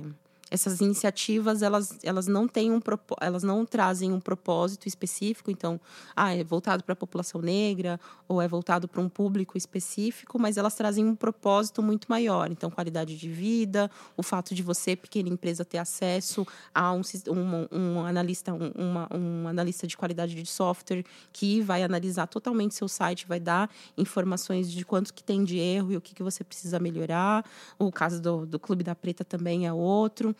essas 0.53 0.79
iniciativas 0.81 1.63
elas, 1.63 1.97
elas 2.03 2.27
não 2.27 2.47
têm 2.47 2.71
um 2.71 2.79
elas 3.19 3.41
não 3.41 3.65
trazem 3.65 4.13
um 4.13 4.19
propósito 4.19 4.87
específico. 4.87 5.49
Então 5.49 5.81
ah 6.15 6.35
é 6.35 6.43
voltado 6.43 6.83
para 6.83 6.93
a 6.93 6.95
população 6.95 7.41
negra 7.41 7.99
ou 8.27 8.39
é 8.39 8.47
voltado 8.47 8.87
para 8.87 9.01
um 9.01 9.09
público 9.09 9.57
específico 9.57 10.37
mas 10.37 10.55
elas 10.55 10.75
trazem 10.75 11.03
um 11.05 11.15
propósito 11.15 11.81
muito 11.81 12.05
maior. 12.07 12.51
Então 12.51 12.69
qualidade 12.69 13.17
de 13.17 13.29
vida 13.29 13.89
o 14.15 14.21
fato 14.21 14.53
de 14.53 14.61
você 14.61 14.95
pequena 14.95 15.27
empresa 15.27 15.65
ter 15.65 15.79
acesso 15.79 16.45
a 16.73 16.93
um, 16.93 17.01
um, 17.29 17.67
um 17.71 18.05
analista 18.05 18.53
um, 18.53 18.71
uma, 18.75 19.09
um 19.11 19.47
analista 19.47 19.87
de 19.87 19.97
qualidade 19.97 20.35
de 20.35 20.45
software 20.45 21.03
que 21.31 21.61
vai 21.61 21.81
analisar 21.81 22.27
totalmente 22.27 22.75
seu 22.75 22.87
site 22.87 23.25
vai 23.27 23.39
dar 23.39 23.71
informações 23.97 24.71
de 24.71 24.85
quanto 24.85 25.11
que 25.11 25.23
tem 25.23 25.43
de 25.43 25.57
erro 25.57 25.91
e 25.93 25.97
o 25.97 26.01
que, 26.01 26.13
que 26.13 26.21
você 26.21 26.43
precisa 26.43 26.79
melhorar. 26.79 27.43
O 27.79 27.91
caso 27.91 28.21
do, 28.21 28.45
do 28.45 28.59
Clube 28.59 28.83
da 28.83 28.93
Preta 28.93 29.23
também 29.23 29.65
é 29.65 29.73
outro 29.73 30.35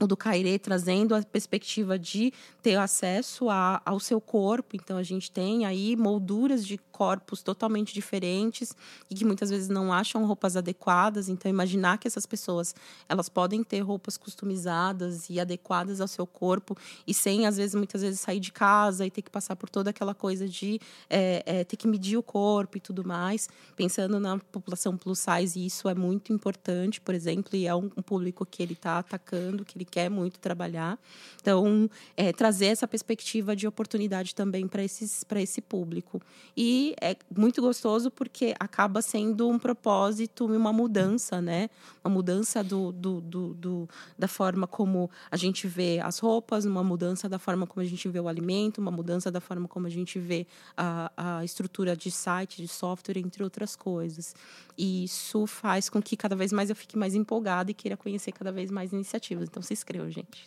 o 0.00 0.06
do 0.06 0.16
Cairê 0.16 0.58
trazendo 0.58 1.14
a 1.14 1.22
perspectiva 1.22 1.98
de 1.98 2.32
ter 2.62 2.76
acesso 2.76 3.50
a, 3.50 3.80
ao 3.84 4.00
seu 4.00 4.20
corpo. 4.20 4.76
Então, 4.76 4.96
a 4.96 5.02
gente 5.02 5.30
tem 5.30 5.66
aí 5.66 5.96
molduras 5.96 6.66
de 6.66 6.78
corpos 6.78 7.42
totalmente 7.42 7.94
diferentes 7.94 8.74
e 9.08 9.14
que 9.14 9.24
muitas 9.24 9.48
vezes 9.48 9.68
não 9.68 9.92
acham 9.92 10.24
roupas 10.24 10.56
adequadas. 10.56 11.28
Então, 11.28 11.50
imaginar 11.50 11.98
que 11.98 12.06
essas 12.06 12.26
pessoas 12.26 12.74
elas 13.08 13.28
podem 13.28 13.62
ter 13.62 13.80
roupas 13.80 14.16
customizadas 14.16 15.30
e 15.30 15.40
adequadas 15.40 16.00
ao 16.00 16.08
seu 16.08 16.26
corpo 16.26 16.76
e 17.06 17.14
sem, 17.14 17.46
às 17.46 17.56
vezes, 17.56 17.74
muitas 17.74 18.02
vezes 18.02 18.20
sair 18.20 18.40
de 18.40 18.52
casa 18.52 19.06
e 19.06 19.10
ter 19.10 19.22
que 19.22 19.30
passar 19.30 19.56
por 19.56 19.68
toda 19.70 19.90
aquela 19.90 20.14
coisa 20.14 20.48
de 20.48 20.80
é, 21.08 21.42
é, 21.46 21.64
ter 21.64 21.76
que 21.76 21.88
medir 21.88 22.16
o 22.16 22.22
corpo 22.22 22.76
e 22.76 22.80
tudo 22.80 23.02
mais. 23.02 23.48
Pensando 23.76 24.20
na 24.20 24.38
população 24.38 24.96
plus 24.96 25.20
size, 25.20 25.64
isso 25.64 25.88
é 25.88 25.94
muito 25.94 26.32
importante, 26.32 27.00
por 27.00 27.14
exemplo, 27.14 27.56
e 27.56 27.66
é 27.66 27.74
um, 27.74 27.90
um 27.96 28.02
público 28.02 28.44
que 28.46 28.62
ele 28.62 28.74
está 28.74 28.98
atacando, 28.98 29.64
que 29.64 29.76
ele 29.76 29.84
quer 29.90 30.08
muito 30.08 30.38
trabalhar. 30.38 30.98
Então, 31.40 31.90
é, 32.16 32.32
trazer 32.32 32.66
essa 32.66 32.86
perspectiva 32.86 33.56
de 33.56 33.66
oportunidade 33.66 34.34
também 34.34 34.68
para 34.68 34.82
esse 34.84 35.60
público. 35.60 36.20
E 36.56 36.94
é 37.00 37.16
muito 37.36 37.60
gostoso 37.60 38.10
porque 38.10 38.54
acaba 38.58 39.02
sendo 39.02 39.48
um 39.48 39.58
propósito 39.58 40.52
e 40.52 40.56
uma 40.56 40.72
mudança, 40.72 41.40
né? 41.40 41.68
Uma 42.04 42.14
mudança 42.14 42.62
do, 42.62 42.92
do, 42.92 43.20
do, 43.20 43.54
do, 43.54 43.88
da 44.18 44.28
forma 44.28 44.66
como 44.66 45.10
a 45.30 45.36
gente 45.36 45.66
vê 45.66 46.00
as 46.00 46.18
roupas, 46.18 46.64
uma 46.64 46.84
mudança 46.84 47.28
da 47.28 47.38
forma 47.38 47.66
como 47.66 47.84
a 47.84 47.88
gente 47.88 48.08
vê 48.08 48.20
o 48.20 48.28
alimento, 48.28 48.78
uma 48.78 48.90
mudança 48.90 49.30
da 49.30 49.40
forma 49.40 49.66
como 49.66 49.86
a 49.86 49.90
gente 49.90 50.18
vê 50.18 50.46
a, 50.76 51.10
a 51.16 51.44
estrutura 51.44 51.96
de 51.96 52.10
site, 52.10 52.62
de 52.62 52.68
software, 52.68 53.18
entre 53.18 53.42
outras 53.42 53.74
coisas. 53.74 54.34
E 54.76 55.04
isso 55.04 55.46
faz 55.46 55.88
com 55.88 56.00
que 56.00 56.16
cada 56.16 56.36
vez 56.36 56.52
mais 56.52 56.70
eu 56.70 56.76
fique 56.76 56.96
mais 56.96 57.14
empolgada 57.14 57.70
e 57.70 57.74
queira 57.74 57.96
conhecer 57.96 58.32
cada 58.32 58.52
vez 58.52 58.70
mais 58.70 58.92
iniciativas. 58.92 59.48
Então, 59.48 59.62
se 59.62 59.72
inscrevam, 59.80 60.10
gente. 60.10 60.46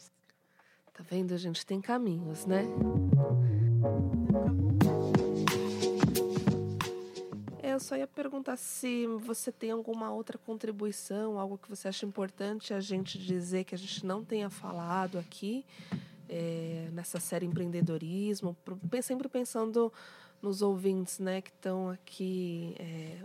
Tá 0.93 1.04
vendo? 1.10 1.34
A 1.34 1.38
gente 1.38 1.65
tem 1.65 1.82
caminhos, 1.82 2.46
né? 2.46 2.65
eu 7.74 7.80
só 7.80 7.98
ia 7.98 8.06
perguntar 8.06 8.56
se 8.56 9.08
você 9.26 9.52
tem 9.52 9.72
alguma 9.72 10.12
outra 10.12 10.38
contribuição, 10.38 11.39
algo 11.39 11.58
que 11.58 11.67
você 11.67 11.88
acha 11.88 12.06
importante 12.06 12.72
a 12.72 12.80
gente 12.80 13.17
dizer 13.17 13.63
que 13.63 13.74
a 13.74 13.78
gente 13.78 14.06
não 14.06 14.24
tenha 14.24 14.48
falado 14.48 15.17
aqui 15.17 15.65
é, 16.30 16.89
nessa 16.93 17.19
série 17.19 17.48
empreendedorismo, 17.48 18.56
sempre 19.02 19.28
pensando 19.28 19.91
nos 20.39 20.62
ouvintes, 20.62 21.17
né, 21.17 21.41
que 21.41 21.50
estão 21.50 21.89
aqui 21.89 22.76
é, 22.78 23.24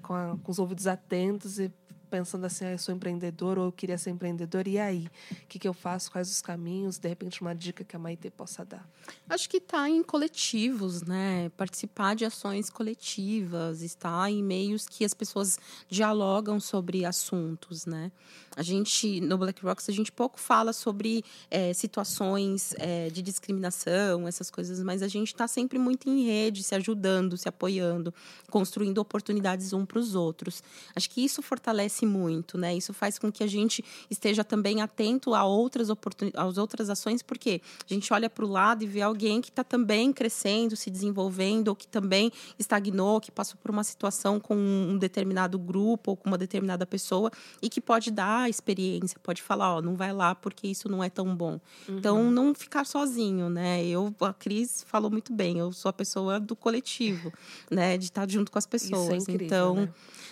com, 0.00 0.14
a, 0.14 0.36
com 0.42 0.50
os 0.50 0.58
ouvidos 0.58 0.88
atentos 0.88 1.60
e 1.60 1.72
pensando 2.12 2.44
assim, 2.44 2.66
ah, 2.66 2.72
eu 2.72 2.78
sou 2.78 2.94
empreendedor 2.94 3.58
ou 3.58 3.64
eu 3.64 3.72
queria 3.72 3.96
ser 3.96 4.10
empreendedor, 4.10 4.68
e 4.68 4.78
aí? 4.78 5.08
O 5.30 5.46
que, 5.48 5.58
que 5.58 5.66
eu 5.66 5.72
faço? 5.72 6.12
Quais 6.12 6.30
os 6.30 6.42
caminhos? 6.42 6.98
De 6.98 7.08
repente, 7.08 7.40
uma 7.40 7.54
dica 7.54 7.82
que 7.82 7.96
a 7.96 7.98
Maite 7.98 8.28
possa 8.28 8.66
dar. 8.66 8.86
Acho 9.26 9.48
que 9.48 9.56
está 9.56 9.88
em 9.88 10.02
coletivos, 10.02 11.00
né? 11.00 11.48
Participar 11.56 12.14
de 12.14 12.26
ações 12.26 12.68
coletivas, 12.68 13.80
estar 13.80 14.30
em 14.30 14.42
meios 14.42 14.86
que 14.86 15.06
as 15.06 15.14
pessoas 15.14 15.58
dialogam 15.88 16.60
sobre 16.60 17.06
assuntos, 17.06 17.86
né? 17.86 18.12
A 18.54 18.62
gente, 18.62 19.18
no 19.22 19.38
Black 19.38 19.64
Rocks, 19.64 19.88
a 19.88 19.92
gente 19.92 20.12
pouco 20.12 20.38
fala 20.38 20.74
sobre 20.74 21.24
é, 21.50 21.72
situações 21.72 22.74
é, 22.76 23.08
de 23.08 23.22
discriminação, 23.22 24.28
essas 24.28 24.50
coisas, 24.50 24.82
mas 24.82 25.02
a 25.02 25.08
gente 25.08 25.28
está 25.28 25.48
sempre 25.48 25.78
muito 25.78 26.10
em 26.10 26.26
rede, 26.26 26.62
se 26.62 26.74
ajudando, 26.74 27.38
se 27.38 27.48
apoiando, 27.48 28.12
construindo 28.50 28.98
oportunidades 28.98 29.72
um 29.72 29.86
para 29.86 29.98
os 29.98 30.14
outros. 30.14 30.62
Acho 30.94 31.08
que 31.08 31.24
isso 31.24 31.40
fortalece 31.40 32.01
muito, 32.06 32.56
né? 32.58 32.74
Isso 32.74 32.92
faz 32.92 33.18
com 33.18 33.30
que 33.30 33.42
a 33.42 33.46
gente 33.46 33.84
esteja 34.10 34.44
também 34.44 34.80
atento 34.80 35.34
a 35.34 35.44
outras 35.44 35.90
oportunidades, 35.90 36.48
às 36.48 36.58
outras 36.58 36.90
ações, 36.90 37.22
porque 37.22 37.60
a 37.88 37.92
gente 37.94 38.12
olha 38.12 38.28
para 38.28 38.44
o 38.44 38.48
lado 38.48 38.84
e 38.84 38.86
vê 38.86 39.02
alguém 39.02 39.40
que 39.40 39.48
está 39.48 39.64
também 39.64 40.12
crescendo, 40.12 40.76
se 40.76 40.90
desenvolvendo, 40.90 41.68
ou 41.68 41.76
que 41.76 41.86
também 41.86 42.30
estagnou, 42.58 43.20
que 43.20 43.30
passou 43.30 43.56
por 43.60 43.70
uma 43.70 43.84
situação 43.84 44.38
com 44.40 44.56
um 44.56 44.98
determinado 44.98 45.58
grupo 45.58 46.12
ou 46.12 46.16
com 46.16 46.28
uma 46.28 46.38
determinada 46.38 46.86
pessoa 46.86 47.30
e 47.60 47.68
que 47.68 47.80
pode 47.80 48.10
dar 48.10 48.48
experiência, 48.48 49.18
pode 49.22 49.42
falar, 49.42 49.76
ó, 49.76 49.82
não 49.82 49.96
vai 49.96 50.12
lá 50.12 50.34
porque 50.34 50.66
isso 50.66 50.88
não 50.88 51.02
é 51.02 51.10
tão 51.10 51.34
bom. 51.34 51.60
Uhum. 51.88 51.98
Então, 51.98 52.30
não 52.30 52.54
ficar 52.54 52.84
sozinho, 52.84 53.48
né? 53.48 53.84
Eu, 53.84 54.14
a 54.20 54.32
Cris 54.32 54.84
falou 54.86 55.10
muito 55.10 55.32
bem, 55.32 55.58
eu 55.58 55.72
sou 55.72 55.88
a 55.88 55.92
pessoa 55.92 56.38
do 56.40 56.54
coletivo, 56.56 57.32
né? 57.70 57.96
De 57.96 58.04
estar 58.04 58.28
junto 58.30 58.50
com 58.50 58.58
as 58.58 58.66
pessoas. 58.66 59.02
Isso 59.02 59.12
é 59.12 59.16
incrível, 59.16 59.46
então, 59.46 59.74
né? 59.74 59.88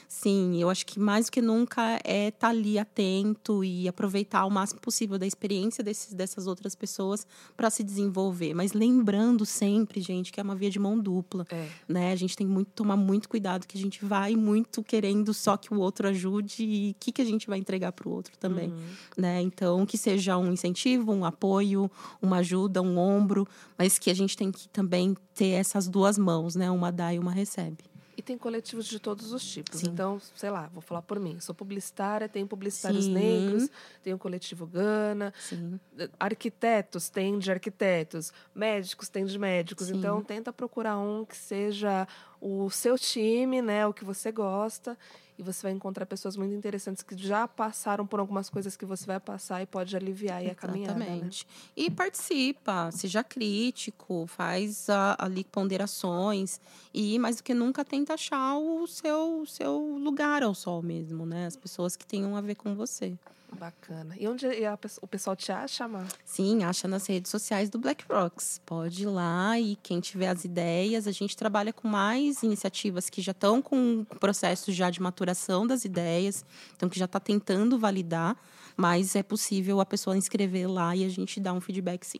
Sim, 0.08 0.60
eu 0.60 0.68
acho 0.68 0.84
que 0.84 0.98
mais 0.98 1.26
do 1.26 1.32
que 1.32 1.40
nunca 1.40 1.59
é 2.04 2.28
estar 2.28 2.40
tá 2.40 2.48
ali 2.48 2.78
atento 2.78 3.64
e 3.64 3.88
aproveitar 3.88 4.44
o 4.44 4.50
máximo 4.50 4.80
possível 4.80 5.18
da 5.18 5.26
experiência 5.26 5.82
desses, 5.82 6.12
dessas 6.12 6.46
outras 6.46 6.74
pessoas 6.74 7.26
para 7.56 7.70
se 7.70 7.82
desenvolver. 7.82 8.54
Mas 8.54 8.72
lembrando 8.72 9.44
sempre, 9.46 10.00
gente, 10.00 10.32
que 10.32 10.40
é 10.40 10.42
uma 10.42 10.54
via 10.54 10.70
de 10.70 10.78
mão 10.78 10.98
dupla. 10.98 11.46
É. 11.50 11.68
Né? 11.88 12.12
A 12.12 12.16
gente 12.16 12.36
tem 12.36 12.46
que 12.52 12.64
tomar 12.72 12.96
muito 12.96 13.28
cuidado, 13.28 13.66
que 13.66 13.76
a 13.76 13.80
gente 13.80 14.04
vai 14.04 14.36
muito 14.36 14.82
querendo 14.82 15.32
só 15.34 15.56
que 15.56 15.72
o 15.72 15.78
outro 15.78 16.08
ajude 16.08 16.64
e 16.64 16.90
o 16.90 16.94
que, 16.98 17.12
que 17.12 17.22
a 17.22 17.24
gente 17.24 17.46
vai 17.46 17.58
entregar 17.58 17.92
para 17.92 18.08
o 18.08 18.12
outro 18.12 18.36
também. 18.38 18.70
Uhum. 18.70 18.78
Né? 19.16 19.42
Então, 19.42 19.84
que 19.86 19.98
seja 19.98 20.36
um 20.36 20.52
incentivo, 20.52 21.12
um 21.12 21.24
apoio, 21.24 21.90
uma 22.20 22.38
ajuda, 22.38 22.82
um 22.82 22.98
ombro, 22.98 23.46
mas 23.76 23.98
que 23.98 24.10
a 24.10 24.14
gente 24.14 24.36
tem 24.36 24.50
que 24.52 24.68
também 24.68 25.16
ter 25.34 25.50
essas 25.50 25.88
duas 25.88 26.18
mãos, 26.18 26.54
né? 26.54 26.70
Uma 26.70 26.92
dá 26.92 27.14
e 27.14 27.18
uma 27.18 27.32
recebe. 27.32 27.89
E 28.20 28.22
tem 28.22 28.36
coletivos 28.36 28.84
de 28.84 29.00
todos 29.00 29.32
os 29.32 29.42
tipos. 29.42 29.80
Sim. 29.80 29.88
Então, 29.88 30.20
sei 30.36 30.50
lá, 30.50 30.68
vou 30.74 30.82
falar 30.82 31.00
por 31.00 31.18
mim. 31.18 31.40
Sou 31.40 31.54
publicitária, 31.54 32.28
tem 32.28 32.46
publicitários 32.46 33.06
Sim. 33.06 33.14
negros, 33.14 33.70
tem 34.02 34.12
o 34.12 34.18
coletivo 34.18 34.66
Gana. 34.66 35.32
Sim. 35.40 35.80
Arquitetos, 36.18 37.08
tem 37.08 37.38
de 37.38 37.50
arquitetos. 37.50 38.30
Médicos, 38.54 39.08
tem 39.08 39.24
de 39.24 39.38
médicos. 39.38 39.88
Então, 39.88 40.22
tenta 40.22 40.52
procurar 40.52 40.98
um 40.98 41.24
que 41.24 41.34
seja 41.34 42.06
o 42.38 42.68
seu 42.68 42.98
time, 42.98 43.62
né? 43.62 43.86
O 43.86 43.94
que 43.94 44.04
você 44.04 44.30
gosta 44.30 44.98
e 45.40 45.42
você 45.42 45.62
vai 45.62 45.72
encontrar 45.72 46.04
pessoas 46.04 46.36
muito 46.36 46.54
interessantes 46.54 47.02
que 47.02 47.16
já 47.16 47.48
passaram 47.48 48.06
por 48.06 48.20
algumas 48.20 48.50
coisas 48.50 48.76
que 48.76 48.84
você 48.84 49.06
vai 49.06 49.18
passar 49.18 49.62
e 49.62 49.66
pode 49.66 49.96
aliviar 49.96 50.44
e 50.44 50.50
a 50.50 50.54
caminhada. 50.54 50.98
Né? 50.98 51.30
E 51.74 51.90
participa, 51.90 52.90
seja 52.92 53.24
crítico, 53.24 54.26
faz 54.26 54.90
a, 54.90 55.16
ali 55.18 55.42
ponderações 55.42 56.60
e 56.92 57.18
mais 57.18 57.36
do 57.36 57.42
que 57.42 57.54
nunca 57.54 57.82
tenta 57.82 58.14
achar 58.14 58.58
o 58.58 58.86
seu, 58.86 59.44
seu 59.46 59.78
lugar 59.98 60.42
ao 60.42 60.54
sol 60.54 60.82
mesmo, 60.82 61.24
né? 61.24 61.46
As 61.46 61.56
pessoas 61.56 61.96
que 61.96 62.06
tenham 62.06 62.36
a 62.36 62.42
ver 62.42 62.56
com 62.56 62.74
você. 62.74 63.16
Bacana. 63.58 64.14
E 64.18 64.28
onde 64.28 64.46
a, 64.64 64.78
o 65.02 65.06
pessoal 65.06 65.34
te 65.34 65.50
acha, 65.50 65.86
Mar? 65.88 66.06
Sim, 66.24 66.64
acha 66.64 66.86
nas 66.86 67.06
redes 67.06 67.30
sociais 67.30 67.68
do 67.68 67.78
Black 67.78 68.04
Rocks. 68.08 68.60
Pode 68.64 69.02
ir 69.02 69.06
lá 69.06 69.58
e 69.58 69.76
quem 69.76 70.00
tiver 70.00 70.28
as 70.28 70.44
ideias, 70.44 71.06
a 71.06 71.12
gente 71.12 71.36
trabalha 71.36 71.72
com 71.72 71.88
mais 71.88 72.42
iniciativas 72.42 73.10
que 73.10 73.20
já 73.20 73.32
estão 73.32 73.60
com 73.60 74.04
processos 74.18 74.74
já 74.74 74.90
de 74.90 75.00
maturação 75.02 75.66
das 75.66 75.84
ideias, 75.84 76.44
então 76.76 76.88
que 76.88 76.98
já 76.98 77.04
está 77.04 77.18
tentando 77.18 77.78
validar, 77.78 78.36
mas 78.76 79.16
é 79.16 79.22
possível 79.22 79.80
a 79.80 79.86
pessoa 79.86 80.16
inscrever 80.16 80.70
lá 80.70 80.94
e 80.94 81.04
a 81.04 81.08
gente 81.08 81.40
dá 81.40 81.52
um 81.52 81.60
feedback 81.60 82.04
sim. 82.04 82.18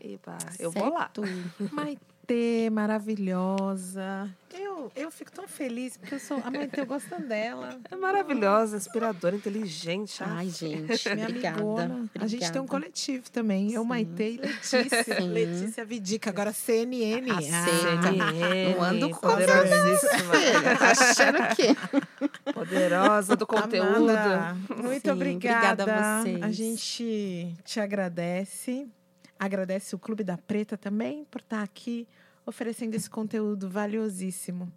Eba, 0.00 0.36
eu 0.58 0.70
vou 0.70 0.92
lá. 0.92 1.10
Maitê, 1.70 2.68
maravilhosa. 2.70 4.28
Eu, 4.52 4.71
eu 4.94 5.10
fico 5.10 5.30
tão 5.30 5.46
feliz 5.46 5.96
porque 5.96 6.14
eu 6.14 6.20
sou 6.20 6.40
a 6.44 6.50
Maitê, 6.50 6.80
eu 6.80 6.86
gosto 6.86 7.20
dela. 7.22 7.78
É 7.90 7.96
maravilhosa, 7.96 8.76
inspiradora, 8.76 9.36
inteligente. 9.36 10.22
Ai, 10.24 10.48
gente, 10.48 11.14
minha 11.14 11.28
obrigada, 11.28 11.60
amigona. 11.60 12.10
A 12.18 12.26
gente 12.26 12.50
tem 12.50 12.60
um 12.60 12.66
coletivo 12.66 13.30
também. 13.30 13.70
Sim. 13.70 13.76
Eu, 13.76 13.84
Maitê 13.84 14.32
e 14.32 14.36
Letícia. 14.38 15.04
Sim. 15.04 15.28
Letícia 15.28 15.84
Vidica, 15.84 16.30
agora 16.30 16.52
CNN. 16.52 17.30
A 17.30 17.40
CNN. 17.40 18.74
Não 18.74 18.82
ando 18.82 19.10
com 19.10 19.20
poderosíssima. 19.20 20.34
Achando 20.80 21.54
que 21.54 22.52
poderosa 22.52 23.36
do 23.36 23.46
conteúdo. 23.46 24.10
Amanda, 24.10 24.56
muito 24.76 25.02
Sim, 25.02 25.10
obrigada. 25.10 25.82
Obrigada 25.82 26.18
a 26.18 26.22
vocês. 26.22 26.42
A 26.42 26.50
gente 26.50 27.54
te 27.64 27.80
agradece. 27.80 28.88
Agradece 29.38 29.94
o 29.94 29.98
Clube 29.98 30.22
da 30.22 30.38
Preta 30.38 30.76
também 30.76 31.24
por 31.24 31.40
estar 31.40 31.62
aqui 31.62 32.06
oferecendo 32.46 32.94
esse 32.94 33.08
conteúdo 33.08 33.68
valiosíssimo. 33.68 34.72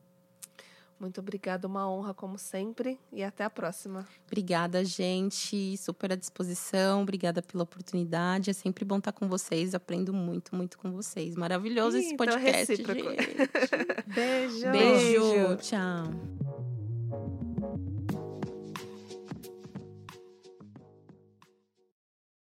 Muito 1.00 1.20
obrigada, 1.20 1.68
uma 1.68 1.90
honra 1.90 2.14
como 2.14 2.38
sempre 2.38 2.98
e 3.12 3.22
até 3.22 3.44
a 3.44 3.50
próxima. 3.50 4.08
Obrigada, 4.26 4.84
gente, 4.86 5.76
super 5.78 6.14
à 6.14 6.16
disposição. 6.16 7.02
Obrigada 7.02 7.42
pela 7.42 7.64
oportunidade. 7.64 8.50
É 8.50 8.54
sempre 8.54 8.86
bom 8.86 8.98
estar 8.98 9.12
com 9.12 9.28
vocês. 9.28 9.76
Aprendo 9.76 10.14
muito, 10.14 10.56
muito 10.56 10.78
com 10.78 10.92
vocês. 10.92 11.36
Maravilhoso 11.36 11.98
Ih, 11.98 12.06
esse 12.06 12.16
podcast, 12.16 12.74
então 12.74 12.96
gente. 12.96 13.06
Beijo. 14.08 14.72
Beijo. 14.72 14.72
Beijo. 14.72 15.58
Tchau. 15.58 17.55